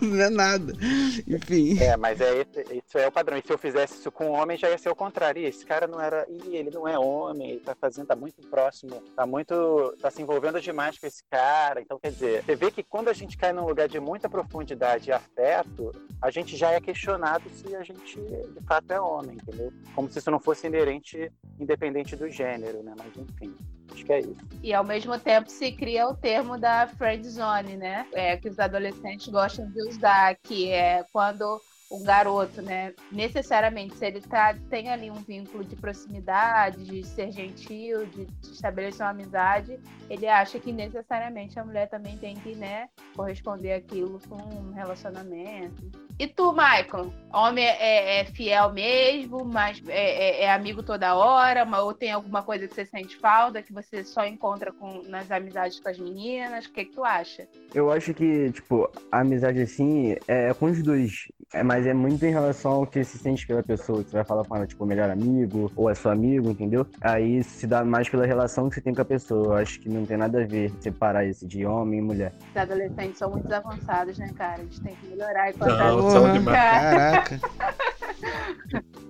[0.04, 0.72] não é nada.
[1.26, 1.78] Enfim.
[1.78, 3.36] É, mas é isso é o padrão.
[3.36, 5.42] E se eu fizesse isso com homem, já ia ser o contrário.
[5.42, 6.26] E esse cara não era.
[6.28, 9.94] Ih, ele não é homem, ele tá fazendo, tá muito próximo, tá muito.
[10.00, 11.80] tá se envolvendo demais com esse cara.
[11.80, 15.10] Então, quer dizer, você vê que quando a gente cai num lugar de muita profundidade
[15.10, 19.72] e afeto, a gente já é questionado se a gente de fato é homem, entendeu?
[19.94, 22.94] Como se isso não fosse inerente, independente do gênero, né?
[22.96, 23.54] Mas enfim.
[23.92, 24.50] Acho que é isso.
[24.62, 28.06] E ao mesmo tempo se cria o termo da friend zone, né?
[28.12, 32.94] É, que os adolescentes gostam de usar, que é quando o garoto, né?
[33.10, 38.52] Necessariamente, se ele tá, tem ali um vínculo de proximidade, de ser gentil, de, de,
[38.52, 39.76] estabelecer uma amizade,
[40.08, 45.90] ele acha que necessariamente a mulher também tem que, né, corresponder aquilo com um relacionamento.
[46.16, 47.12] E tu, Michael?
[47.32, 52.12] Homem é, é, é fiel mesmo, mas é, é, é, amigo toda hora, ou tem
[52.12, 55.98] alguma coisa que você sente falta, que você só encontra com, nas amizades com as
[55.98, 56.66] meninas?
[56.66, 57.48] O que, que tu acha?
[57.74, 61.26] Eu acho que, tipo, a amizade assim é com os dois.
[61.52, 64.04] É, mas é muito em relação ao que se sente pela pessoa.
[64.04, 66.86] Que você vai falar com ela, tipo, melhor amigo, ou é seu amigo, entendeu?
[67.00, 69.46] Aí se dá mais pela relação que você tem com a pessoa.
[69.46, 72.32] Eu acho que não tem nada a ver separar isso de homem e mulher.
[72.50, 74.60] Os adolescentes são muito avançados, né, cara?
[74.60, 76.56] A gente tem que melhorar e encontrar Porra, demais.
[76.56, 77.40] Caraca.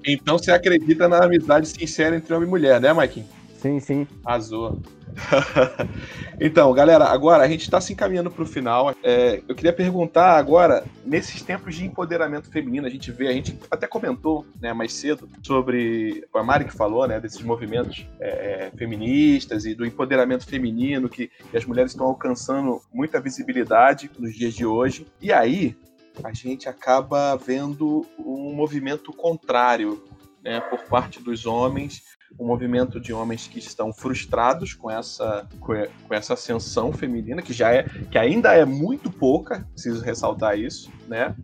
[0.07, 3.22] Então você acredita na amizade sincera entre homem e mulher, né, Mike?
[3.59, 4.07] Sim, sim.
[4.24, 4.81] Azul.
[6.40, 8.94] então, galera, agora a gente está se encaminhando para o final.
[9.03, 13.59] É, eu queria perguntar agora, nesses tempos de empoderamento feminino, a gente vê, a gente
[13.70, 19.64] até comentou né, mais cedo sobre a Mari que falou, né, desses movimentos é, feministas
[19.64, 24.64] e do empoderamento feminino que, que as mulheres estão alcançando muita visibilidade nos dias de
[24.64, 25.07] hoje.
[25.20, 25.77] E aí,
[26.23, 30.03] a gente acaba vendo um movimento contrário
[30.42, 32.03] né, por parte dos homens,
[32.38, 35.75] um movimento de homens que estão frustrados com essa, com
[36.14, 41.35] essa ascensão feminina, que já é, que ainda é muito pouca, preciso ressaltar isso, né?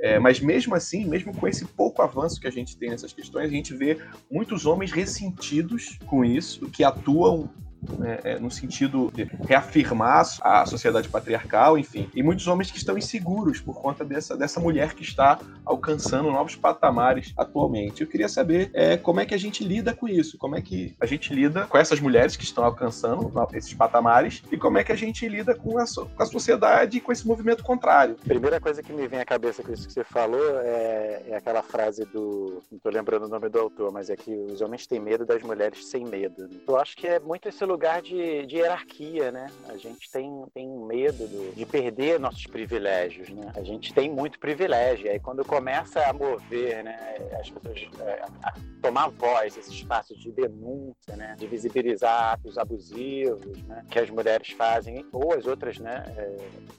[0.00, 3.46] É, mas mesmo assim, mesmo com esse pouco avanço que a gente tem nessas questões,
[3.46, 3.98] a gente vê
[4.30, 7.50] muitos homens ressentidos com isso, que atuam
[7.98, 12.08] né, é, no sentido de reafirmar a sociedade patriarcal, enfim.
[12.14, 16.56] E muitos homens que estão inseguros por conta dessa, dessa mulher que está alcançando novos
[16.56, 18.00] patamares atualmente.
[18.00, 20.96] Eu queria saber é, como é que a gente lida com isso, como é que
[21.00, 24.92] a gente lida com essas mulheres que estão alcançando esses patamares e como é que
[24.92, 28.16] a gente lida com a, com a sociedade e com esse movimento contrário.
[28.16, 31.62] Primeira coisa que me vem à cabeça com isso que você falou é, é aquela
[31.62, 32.62] frase do.
[32.70, 35.42] Não estou lembrando o nome do autor, mas é que os homens têm medo das
[35.42, 36.48] mulheres sem medo.
[36.66, 39.50] Eu acho que é muito esse lugar de, de hierarquia, né?
[39.68, 43.52] A gente tem, tem medo do, de perder nossos privilégios, né?
[43.54, 45.10] A gente tem muito privilégio.
[45.10, 46.98] Aí quando começa a mover, né,
[47.38, 53.62] as pessoas é, a tomar voz, esse espaço de denúncia, né, de visibilizar atos abusivos,
[53.64, 56.36] né, que as mulheres fazem ou as outras, né, é,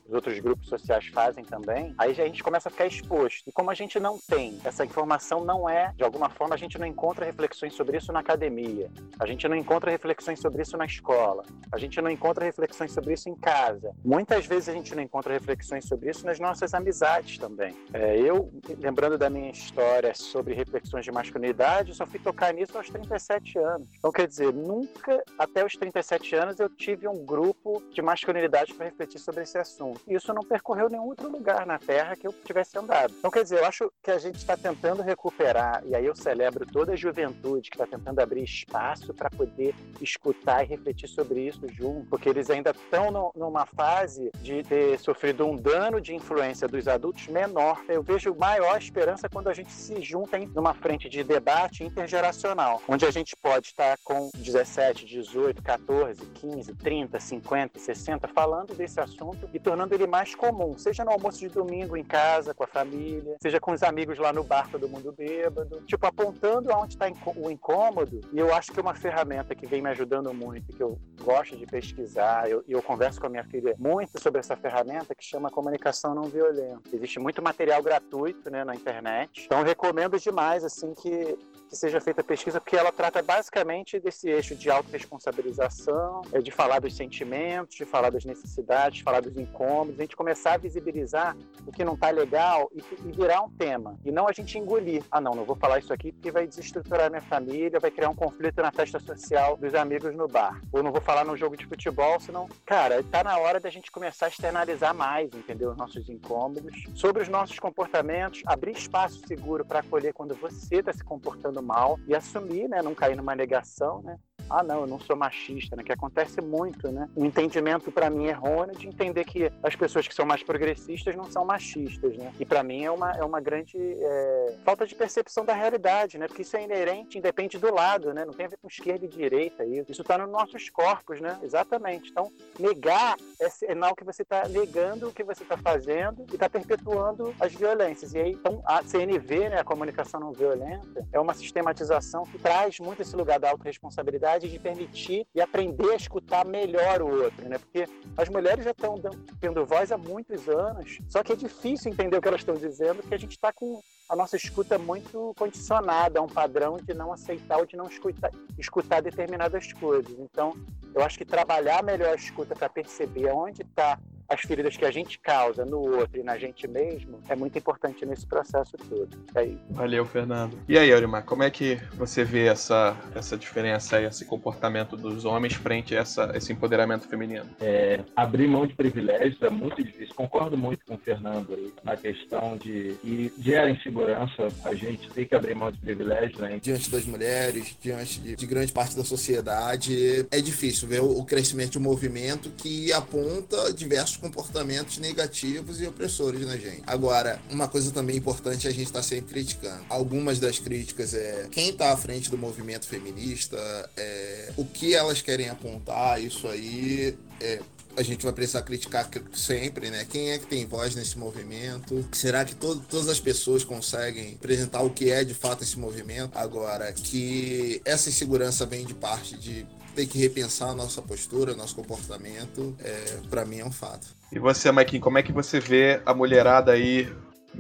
[0.07, 3.43] os outros grupos sociais fazem também, aí a gente começa a ficar exposto.
[3.47, 6.77] E como a gente não tem, essa informação não é, de alguma forma, a gente
[6.77, 8.89] não encontra reflexões sobre isso na academia.
[9.19, 13.13] A gente não encontra reflexões sobre isso na escola, a gente não encontra reflexões sobre
[13.13, 13.91] isso em casa.
[14.03, 17.75] Muitas vezes a gente não encontra reflexões sobre isso nas nossas amizades também.
[17.93, 22.89] É, eu, lembrando da minha história sobre reflexões de masculinidade, só fui tocar nisso aos
[22.89, 23.87] 37 anos.
[23.97, 28.85] Então, quer dizer, nunca até os 37 anos eu tive um grupo de masculinidade para
[28.85, 30.01] refletir sobre esse assunto.
[30.07, 33.13] E isso não percorreu nenhum outro lugar na Terra que eu tivesse andado.
[33.19, 36.65] Então, quer dizer, eu acho que a gente está tentando recuperar, e aí eu celebro
[36.65, 41.61] toda a juventude que está tentando abrir espaço para poder escutar e refletir sobre isso
[41.69, 46.87] junto, porque eles ainda estão numa fase de ter sofrido um dano de influência dos
[46.87, 47.83] adultos menor.
[47.87, 52.81] Eu vejo maior esperança quando a gente se junta em numa frente de debate intergeracional,
[52.87, 58.99] onde a gente pode estar com 17, 18, 14, 15, 30, 50, 60 falando desse
[58.99, 62.67] assunto e tornando ele mais comum, seja no almoço de domingo em casa, com a
[62.67, 67.07] família, seja com os amigos lá no bar, todo mundo bêbado, tipo, apontando aonde está
[67.35, 68.21] o incômodo.
[68.33, 71.65] E eu acho que uma ferramenta que vem me ajudando muito, que eu gosto de
[71.65, 76.15] pesquisar, eu, eu, converso com a minha filha muito sobre essa ferramenta que chama comunicação
[76.15, 76.81] não violenta.
[76.93, 81.37] Existe muito material gratuito né, na internet, então recomendo demais assim que
[81.69, 86.49] que seja feita a pesquisa, porque ela trata basicamente desse eixo de autorresponsabilização, é, de
[86.49, 90.57] falar dos sentimentos, de falar das necessidades, de falar dos incômodos, a gente começar a
[90.57, 91.37] visibilizar
[91.67, 93.99] o que não está legal e, e, virar um tema.
[94.03, 95.03] E não a gente engolir.
[95.11, 98.15] Ah, não, não vou falar isso aqui porque vai desestruturar minha família, vai criar um
[98.15, 100.48] conflito na festa social dos amigos no bar.
[100.71, 103.91] Ou não vou falar no jogo de futebol, senão, cara, está na hora da gente
[103.91, 105.71] começar a externalizar mais, entendeu?
[105.71, 110.93] Os nossos incômodos, sobre os nossos comportamentos, abrir espaço seguro para acolher quando você está
[110.93, 112.81] se comportando mal e assumir, né?
[112.81, 114.17] Não cair numa negação, né?
[114.49, 115.83] Ah, não, eu não sou machista, né?
[115.83, 117.09] Que acontece muito, né?
[117.15, 121.25] Um entendimento para mim errôneo de entender que as pessoas que são mais progressistas não
[121.25, 122.33] são machistas, né?
[122.39, 126.27] E para mim é uma, é uma grande é, falta de percepção da realidade, né?
[126.27, 128.25] Porque isso é inerente, independe do lado, né?
[128.25, 129.91] Não tem a ver com esquerda e direita isso.
[129.91, 131.37] Isso está nos nossos corpos, né?
[131.43, 132.09] Exatamente.
[132.09, 136.49] Então, negar é sinal que você está negando o que você está fazendo e está
[136.49, 138.13] perpetuando as violências.
[138.13, 139.59] E aí, então, a CNV, né?
[139.59, 144.59] A comunicação não violenta, é uma sistematização que traz muito esse lugar da autorresponsabilidade de
[144.59, 147.57] permitir e aprender a escutar melhor o outro, né?
[147.57, 147.85] Porque
[148.17, 148.95] as mulheres já estão
[149.39, 152.97] tendo voz há muitos anos, só que é difícil entender o que elas estão dizendo,
[152.97, 157.13] porque a gente está com a nossa escuta muito condicionada a um padrão de não
[157.13, 160.17] aceitar ou de não escutar, escutar determinadas coisas.
[160.19, 160.53] Então,
[160.95, 163.99] eu acho que trabalhar melhor a escuta para perceber onde está
[164.29, 168.05] as feridas que a gente causa no outro e na gente mesmo é muito importante
[168.05, 169.09] nesse processo todo.
[169.35, 169.59] É isso.
[169.71, 170.57] Valeu, Fernando.
[170.67, 175.25] E aí, Aurimar, como é que você vê essa, essa diferença e esse comportamento dos
[175.25, 177.45] homens frente a essa, esse empoderamento feminino?
[177.59, 180.13] É, abrir mão de privilégios é muito difícil.
[180.15, 185.25] Concordo muito com o Fernando aí, na questão de e gera insegurança a gente ter
[185.25, 186.59] que abrir mão de privilégios, né?
[186.61, 191.25] Diante das mulheres, diante de, de grande parte da sociedade, é difícil ver o, o
[191.25, 196.83] crescimento de um movimento que aponta diversos comportamentos negativos e opressores na gente.
[196.85, 199.83] Agora, uma coisa também importante é a gente estar tá sempre criticando.
[199.89, 203.57] Algumas das críticas é quem está à frente do movimento feminista,
[203.97, 207.59] é, o que elas querem apontar, isso aí é,
[207.97, 210.05] a gente vai precisar criticar sempre, né?
[210.09, 212.07] Quem é que tem voz nesse movimento?
[212.13, 216.37] Será que todas as pessoas conseguem apresentar o que é de fato esse movimento?
[216.37, 219.65] Agora, que essa insegurança vem de parte de
[219.99, 224.07] tem que repensar a nossa postura, nosso comportamento, é, para mim é um fato.
[224.31, 227.11] E você, Maikin, como é que você vê a mulherada aí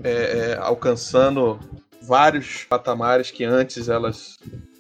[0.01, 1.59] é, é, alcançando
[2.01, 4.37] vários patamares que antes elas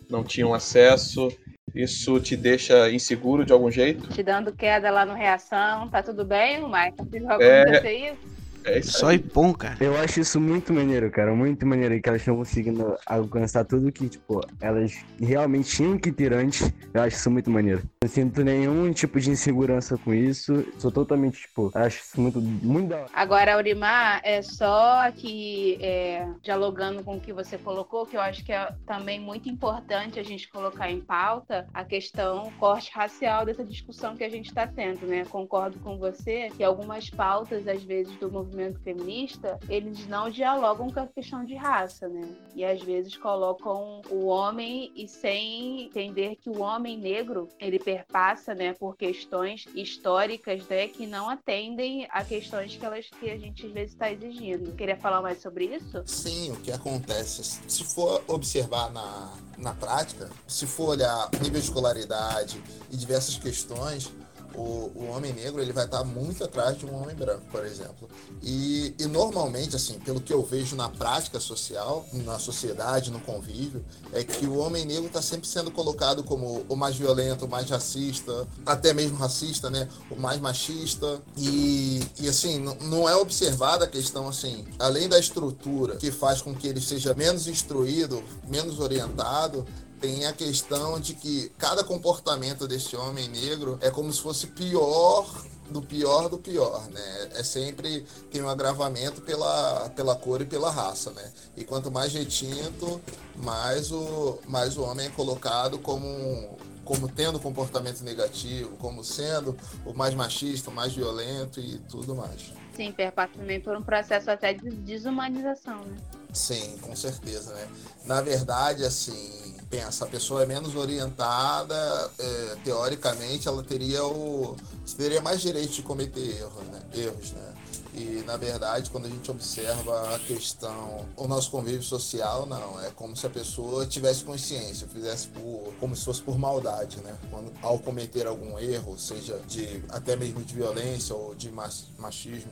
[0.09, 1.27] não tinham acesso?
[1.75, 4.07] Isso te deixa inseguro de algum jeito?
[4.07, 6.61] Te dando queda lá no reação, tá tudo bem?
[6.69, 8.11] Vai acontecer é...
[8.13, 8.38] isso?
[8.63, 9.77] É Só Ipom, cara.
[9.79, 11.33] Eu acho isso muito maneiro, cara.
[11.33, 16.33] Muito maneiro que elas estão conseguindo alcançar tudo que, tipo, elas realmente tinham que ter
[16.33, 16.71] antes.
[16.93, 17.81] Eu acho isso muito maneiro.
[18.03, 20.65] Não sinto nenhum tipo de insegurança com isso.
[20.77, 23.09] Sou totalmente, tipo, acho isso muito, muito da hora.
[23.13, 28.43] Agora, Aurimar, é só aqui é, dialogando com o que você colocou, que eu acho
[28.43, 33.63] que é também muito importante a gente colocar em pauta a questão corte racial dessa
[33.63, 35.25] discussão que a gente está tendo, né?
[35.25, 40.89] Concordo com você que algumas pautas, às vezes, do movimento movimento feminista, eles não dialogam
[40.89, 42.27] com a questão de raça, né?
[42.55, 48.53] E às vezes colocam o homem e sem entender que o homem negro, ele perpassa,
[48.53, 53.65] né, por questões históricas, né, que não atendem a questões que elas que a gente
[53.65, 54.75] às vezes está exigindo.
[54.75, 56.03] Queria falar mais sobre isso?
[56.05, 61.67] Sim, o que acontece, se for observar na, na prática, se for olhar nível de
[61.67, 64.11] escolaridade e diversas questões,
[64.55, 68.09] o, o homem negro ele vai estar muito atrás de um homem branco, por exemplo.
[68.41, 73.83] E, e normalmente, assim, pelo que eu vejo na prática social, na sociedade, no convívio,
[74.13, 77.69] é que o homem negro está sempre sendo colocado como o mais violento, o mais
[77.69, 79.87] racista, até mesmo racista, né?
[80.09, 81.21] O mais machista.
[81.37, 86.53] E, e assim, não é observada a questão, assim, além da estrutura que faz com
[86.53, 89.65] que ele seja menos instruído, menos orientado,
[89.99, 95.25] tem a questão de que cada comportamento desse homem negro é como se fosse pior
[95.69, 97.29] do pior do pior, né?
[97.35, 101.31] É sempre tem um agravamento pela, pela cor e pela raça, né?
[101.55, 102.99] E quanto mais retinto,
[103.35, 109.93] mais o, mais o homem é colocado como, como tendo comportamento negativo, como sendo o
[109.93, 112.51] mais machista, o mais violento e tudo mais.
[112.73, 115.97] Sim, perpassa também por um processo até de desumanização, né?
[116.33, 117.67] Sim, com certeza, né?
[118.05, 124.55] Na verdade, assim, pensa, a pessoa é menos orientada, é, teoricamente ela teria o
[124.97, 126.81] teria mais direito de cometer erros, né?
[126.93, 127.53] Erros, né?
[127.93, 132.91] E na verdade, quando a gente observa a questão, o nosso convívio social, não, é
[132.91, 137.15] como se a pessoa tivesse consciência, fizesse por, como se fosse por maldade, né?
[137.31, 142.51] Quando, ao cometer algum erro, seja de até mesmo de violência ou de machismo,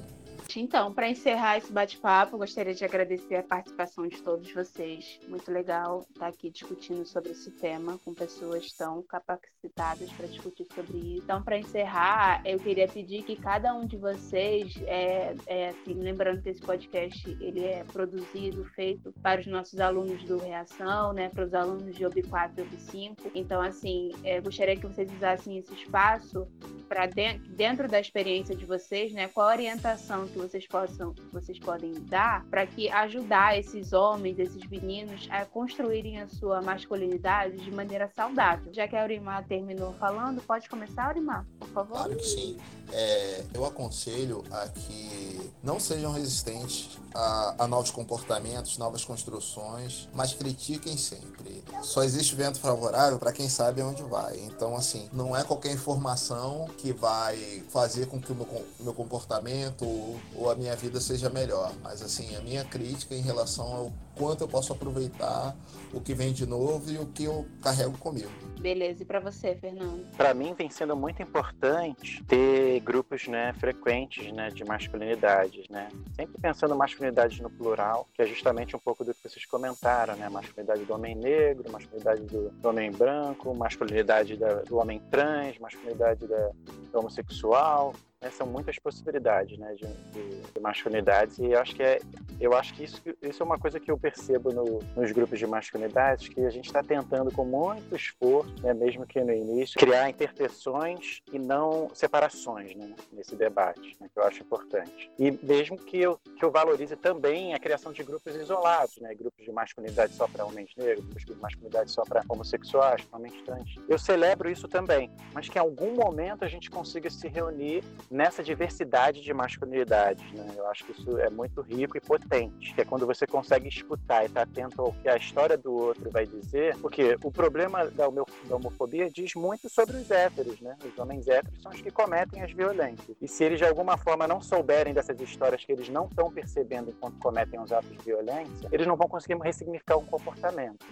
[0.56, 5.20] então, para encerrar esse bate-papo, gostaria de agradecer a participação de todos vocês.
[5.28, 10.98] Muito legal estar aqui discutindo sobre esse tema com pessoas tão capacitadas para discutir sobre
[10.98, 11.24] isso.
[11.24, 16.42] Então, para encerrar, eu queria pedir que cada um de vocês, é, é, assim, lembrando
[16.42, 21.46] que esse podcast ele é produzido, feito para os nossos alunos do Reação, né, para
[21.46, 23.32] os alunos de OB 4 e OB 5.
[23.36, 26.48] Então, assim, é, gostaria que vocês usassem esse espaço
[26.88, 31.60] para dentro, dentro da experiência de vocês, né, qual a orientação que vocês possam, vocês
[31.60, 37.72] podem dar para que ajudar esses homens, esses meninos a construírem a sua masculinidade de
[37.72, 38.74] maneira saudável.
[38.74, 41.98] Já que a Aurimar terminou falando, pode começar, Aurimar, por favor?
[41.98, 42.58] Claro que sim.
[42.92, 50.34] É, eu aconselho a que não sejam resistentes a, a, novos comportamentos, novas construções, mas
[50.34, 51.64] critiquem sempre.
[51.82, 54.40] Só existe vento favorável para quem sabe onde vai.
[54.40, 59.86] Então, assim, não é qualquer informação que vai fazer com que o meu, meu comportamento
[59.86, 63.94] ou, ou a minha vida seja melhor, mas assim, a minha crítica em relação ao
[64.18, 65.56] quanto eu posso aproveitar
[65.94, 68.30] o que vem de novo e o que eu carrego comigo.
[68.60, 70.06] Beleza, e para você, Fernando?
[70.16, 75.90] Para mim vem sendo muito importante ter grupos, né, frequentes, né, de masculinidades, né?
[76.16, 80.28] Sempre pensando masculinidade no plural, que é justamente um pouco do que vocês comentaram, né?
[80.28, 86.28] Masculinidade do homem negro, masculinidade do, do homem branco, masculinidade da, do homem trans, masculinidade
[86.28, 86.50] da,
[86.92, 92.00] do homossexual, né, são muitas possibilidades né, de, de, de, masculinidades e acho que é
[92.40, 95.48] eu acho que isso, isso é uma coisa que eu percebo no, nos grupos de
[95.48, 100.10] masculinidades que a gente está tentando com muito esforço né, mesmo que no início criar
[100.10, 105.12] interseções e não separações né, nesse debate né, que eu acho importante.
[105.18, 109.44] E mesmo que eu, que eu valorize também a criação de grupos isolados né, grupos
[109.44, 113.76] de masculinidade só para homens negros grupos de masculinidade só para homossexuais homens trans.
[113.88, 117.84] Eu celebro isso também mas que em algum momento a gente consiga se reunir
[118.18, 120.26] nessa diversidade de masculinidades.
[120.34, 120.56] Né?
[120.58, 124.24] Eu acho que isso é muito rico e potente, que é quando você consegue escutar
[124.24, 127.86] e estar tá atento ao que a história do outro vai dizer, porque o problema
[127.86, 128.08] da,
[128.50, 130.76] homofobia diz muito sobre os héteros, né?
[130.84, 133.16] Os homens héteros são os que cometem as violências.
[133.22, 136.90] E se eles de alguma forma não souberem dessas histórias que eles não estão percebendo
[136.90, 140.84] enquanto cometem os atos de violência, eles não vão conseguir ressignificar um comportamento.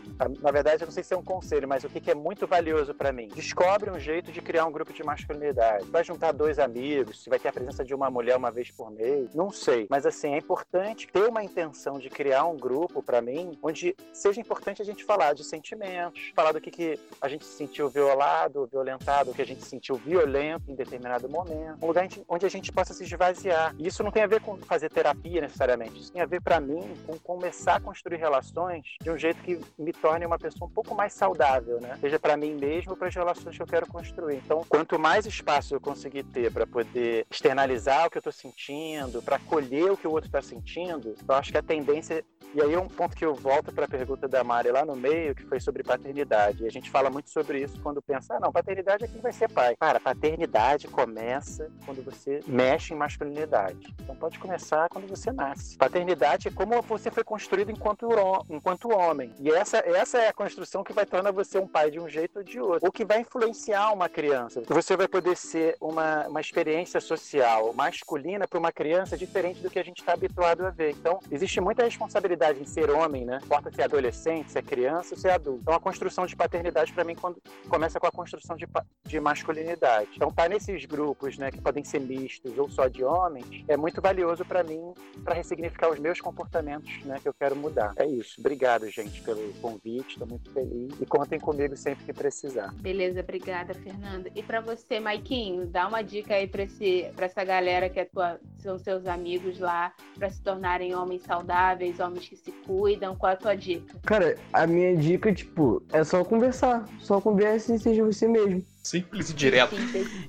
[0.42, 2.94] Na verdade, eu não sei se é um conselho, mas o que é muito valioso
[2.94, 3.30] para mim?
[3.30, 5.86] Descobre um jeito de criar um grupo de masculinidade.
[5.90, 8.92] Vai juntar dois amigos, se vai ter a presença de uma mulher uma vez por
[8.92, 9.88] mês, não sei.
[9.90, 14.40] Mas assim, é importante ter uma intenção de criar um grupo, para mim, onde seja
[14.40, 18.68] importante a gente falar de sentimentos, falar do que, que a gente se sentiu violado,
[18.72, 21.78] violentado, o que a gente se sentiu violento em determinado momento.
[21.82, 23.76] Um lugar onde a gente possa se esvaziar.
[23.78, 26.00] E isso não tem a ver com fazer terapia necessariamente.
[26.00, 29.60] Isso tem a ver, para mim, com começar a construir relações de um jeito que
[29.78, 31.98] me torne uma pessoa um pouco mais saudável, né?
[32.00, 34.38] Seja para mim mesmo, para as relações que eu quero construir.
[34.38, 38.32] Então, quanto mais espaço eu conseguir ter para poder poder externalizar o que eu estou
[38.32, 42.24] sentindo, para acolher o que o outro está sentindo, eu acho que a tendência.
[42.54, 44.96] E aí é um ponto que eu volto para a pergunta da Mari lá no
[44.96, 46.64] meio, que foi sobre paternidade.
[46.64, 49.34] E a gente fala muito sobre isso quando pensa, ah, não, paternidade é quem vai
[49.34, 49.76] ser pai.
[49.78, 53.94] Cara, paternidade começa quando você mexe em masculinidade.
[54.02, 55.78] Então pode começar quando você nasce.
[55.78, 58.08] Paternidade é como você foi construído enquanto,
[58.50, 59.34] enquanto homem.
[59.42, 62.38] E essa, essa é a construção que vai tornar você um pai de um jeito
[62.38, 62.86] ou de outro.
[62.86, 64.62] Ou que vai influenciar uma criança.
[64.66, 69.70] Você vai poder ser uma, uma experiência social masculina para uma criança é diferente do
[69.70, 70.92] que a gente está habituado a ver.
[70.92, 73.40] Então, existe muita responsabilidade em ser homem, né?
[73.44, 75.62] Importa se é adolescente, se é criança se é adulto.
[75.62, 78.68] Então, a construção de paternidade, para mim, quando começa com a construção de,
[79.06, 80.10] de masculinidade.
[80.16, 84.02] Então, tá nesses grupos, né, que podem ser mistos ou só de homens, é muito
[84.02, 87.94] valioso para mim para ressignificar os meus comportamentos, né, que eu quero mudar.
[87.98, 88.40] É isso.
[88.40, 90.12] Obrigado, gente, pelo convite.
[90.12, 92.74] Estou muito feliz e contem comigo sempre que precisar.
[92.76, 94.32] Beleza, obrigada, Fernanda.
[94.36, 96.75] E para você, Maiquinho, dá uma dica aí para esse
[97.16, 102.00] para essa galera que é tua, são seus amigos lá, para se tornarem homens saudáveis,
[102.00, 103.16] homens que se cuidam.
[103.16, 103.96] Qual é a tua dica?
[104.06, 106.88] Cara, a minha dica, tipo, é só conversar.
[107.00, 108.64] Só converse e seja você mesmo.
[108.84, 109.76] Simples e direto.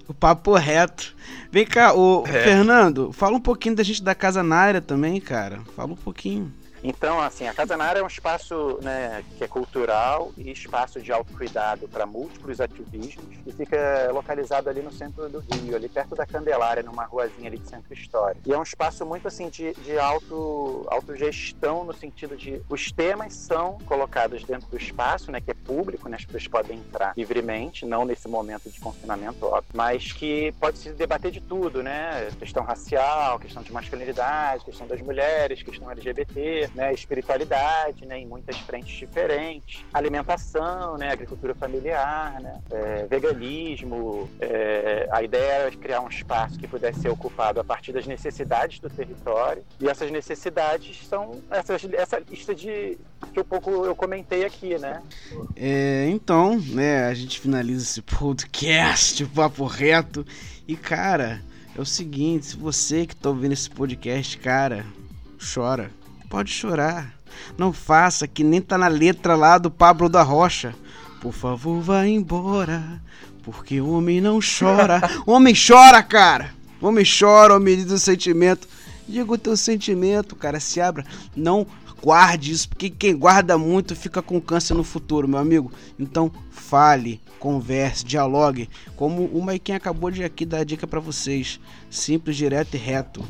[0.08, 1.14] O papo reto.
[1.50, 2.44] Vem cá, o É.
[2.44, 5.60] Fernando, fala um pouquinho da gente da Casa Naira também, cara.
[5.74, 6.52] Fala um pouquinho.
[6.82, 11.88] Então, assim, a Nara é um espaço né, que é cultural e espaço de autocuidado
[11.88, 16.82] para múltiplos ativismos e fica localizado ali no centro do Rio, ali perto da Candelária,
[16.82, 18.42] numa ruazinha ali de centro histórico.
[18.46, 23.34] E é um espaço muito, assim, de, de auto, autogestão no sentido de os temas
[23.34, 27.84] são colocados dentro do espaço, né, que é público, né, as pessoas podem entrar livremente,
[27.86, 32.62] não nesse momento de confinamento, óbvio, mas que pode se debater de tudo, né, questão
[32.62, 38.96] racial, questão de masculinidade, questão das mulheres, questão LGBT, né, espiritualidade, né, em muitas frentes
[38.96, 44.28] diferentes, alimentação, né, agricultura familiar, né, é, veganismo.
[44.40, 48.80] é, a ideia era criar um espaço que pudesse ser ocupado a partir das necessidades
[48.80, 52.98] do território e essas necessidades são essas, essa lista de
[53.32, 55.02] que um pouco eu comentei aqui, né?
[55.54, 60.26] É, então, né, a gente finaliza esse podcast, papo reto.
[60.66, 61.42] E, cara,
[61.76, 64.84] é o seguinte, se você que tá ouvindo esse podcast, cara,
[65.54, 65.90] chora.
[66.28, 67.14] Pode chorar.
[67.56, 70.74] Não faça que nem tá na letra lá do Pablo da Rocha.
[71.20, 73.00] Por favor, vá embora,
[73.42, 75.00] porque o homem não chora.
[75.26, 76.54] O homem chora, cara.
[76.80, 78.68] O homem chora, homem diz o sentimento.
[79.08, 81.04] Diga o teu sentimento, cara, se abra.
[81.34, 81.66] Não
[82.02, 85.72] guarde isso, porque quem guarda muito fica com câncer no futuro, meu amigo.
[85.98, 88.68] Então, fale, converse, dialogue.
[88.96, 91.60] Como o Maiquinho acabou de aqui dar a dica pra vocês.
[91.90, 93.24] Simples, direto e reto.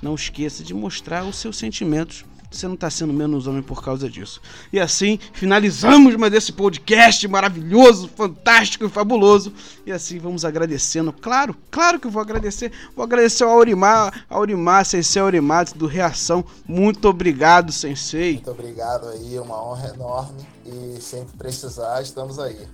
[0.00, 2.24] Não esqueça de mostrar os seus sentimentos.
[2.54, 4.40] Você não tá sendo menos homem por causa disso.
[4.72, 9.52] E assim, finalizamos mais esse podcast maravilhoso, fantástico e fabuloso.
[9.84, 11.12] E assim vamos agradecendo.
[11.12, 12.72] Claro, claro que eu vou agradecer.
[12.94, 16.44] Vou agradecer ao Aurimar, Aurimar, Sensei Aurimar do Reação.
[16.66, 18.34] Muito obrigado, Sensei.
[18.34, 20.46] Muito obrigado aí, uma honra enorme.
[20.64, 22.66] E sempre precisar, estamos aí.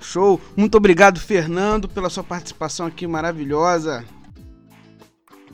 [0.00, 0.40] Show.
[0.56, 4.04] Muito obrigado, Fernando, pela sua participação aqui maravilhosa.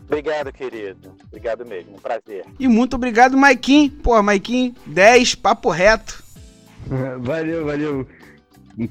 [0.04, 1.14] Obrigado, querido.
[1.30, 1.94] Obrigado mesmo.
[1.94, 2.44] Um prazer.
[2.58, 3.88] E muito obrigado, Maikin.
[3.88, 6.22] Pô, Maikin, 10, papo reto.
[7.20, 8.06] valeu, valeu.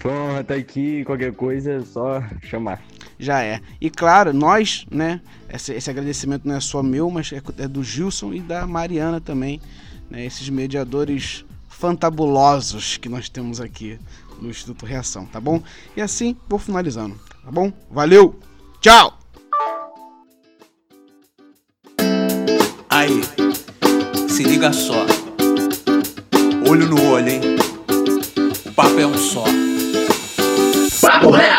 [0.05, 1.03] Honra estar aqui.
[1.03, 2.81] Qualquer coisa, é só chamar.
[3.17, 3.59] Já é.
[3.81, 5.19] E claro, nós, né?
[5.51, 9.19] Esse, esse agradecimento não é só meu, mas é, é do Gilson e da Mariana
[9.19, 9.59] também.
[10.09, 13.99] Né, esses mediadores fantabulosos que nós temos aqui
[14.41, 15.61] no Instituto Reação, tá bom?
[15.95, 17.71] E assim vou finalizando, tá bom?
[17.91, 18.39] Valeu!
[18.81, 19.18] Tchau!
[22.99, 23.21] Aí,
[24.27, 25.05] se liga só.
[26.69, 27.39] Olho no olho, hein?
[28.65, 29.45] O papo é um só.
[30.99, 31.58] Papo reto.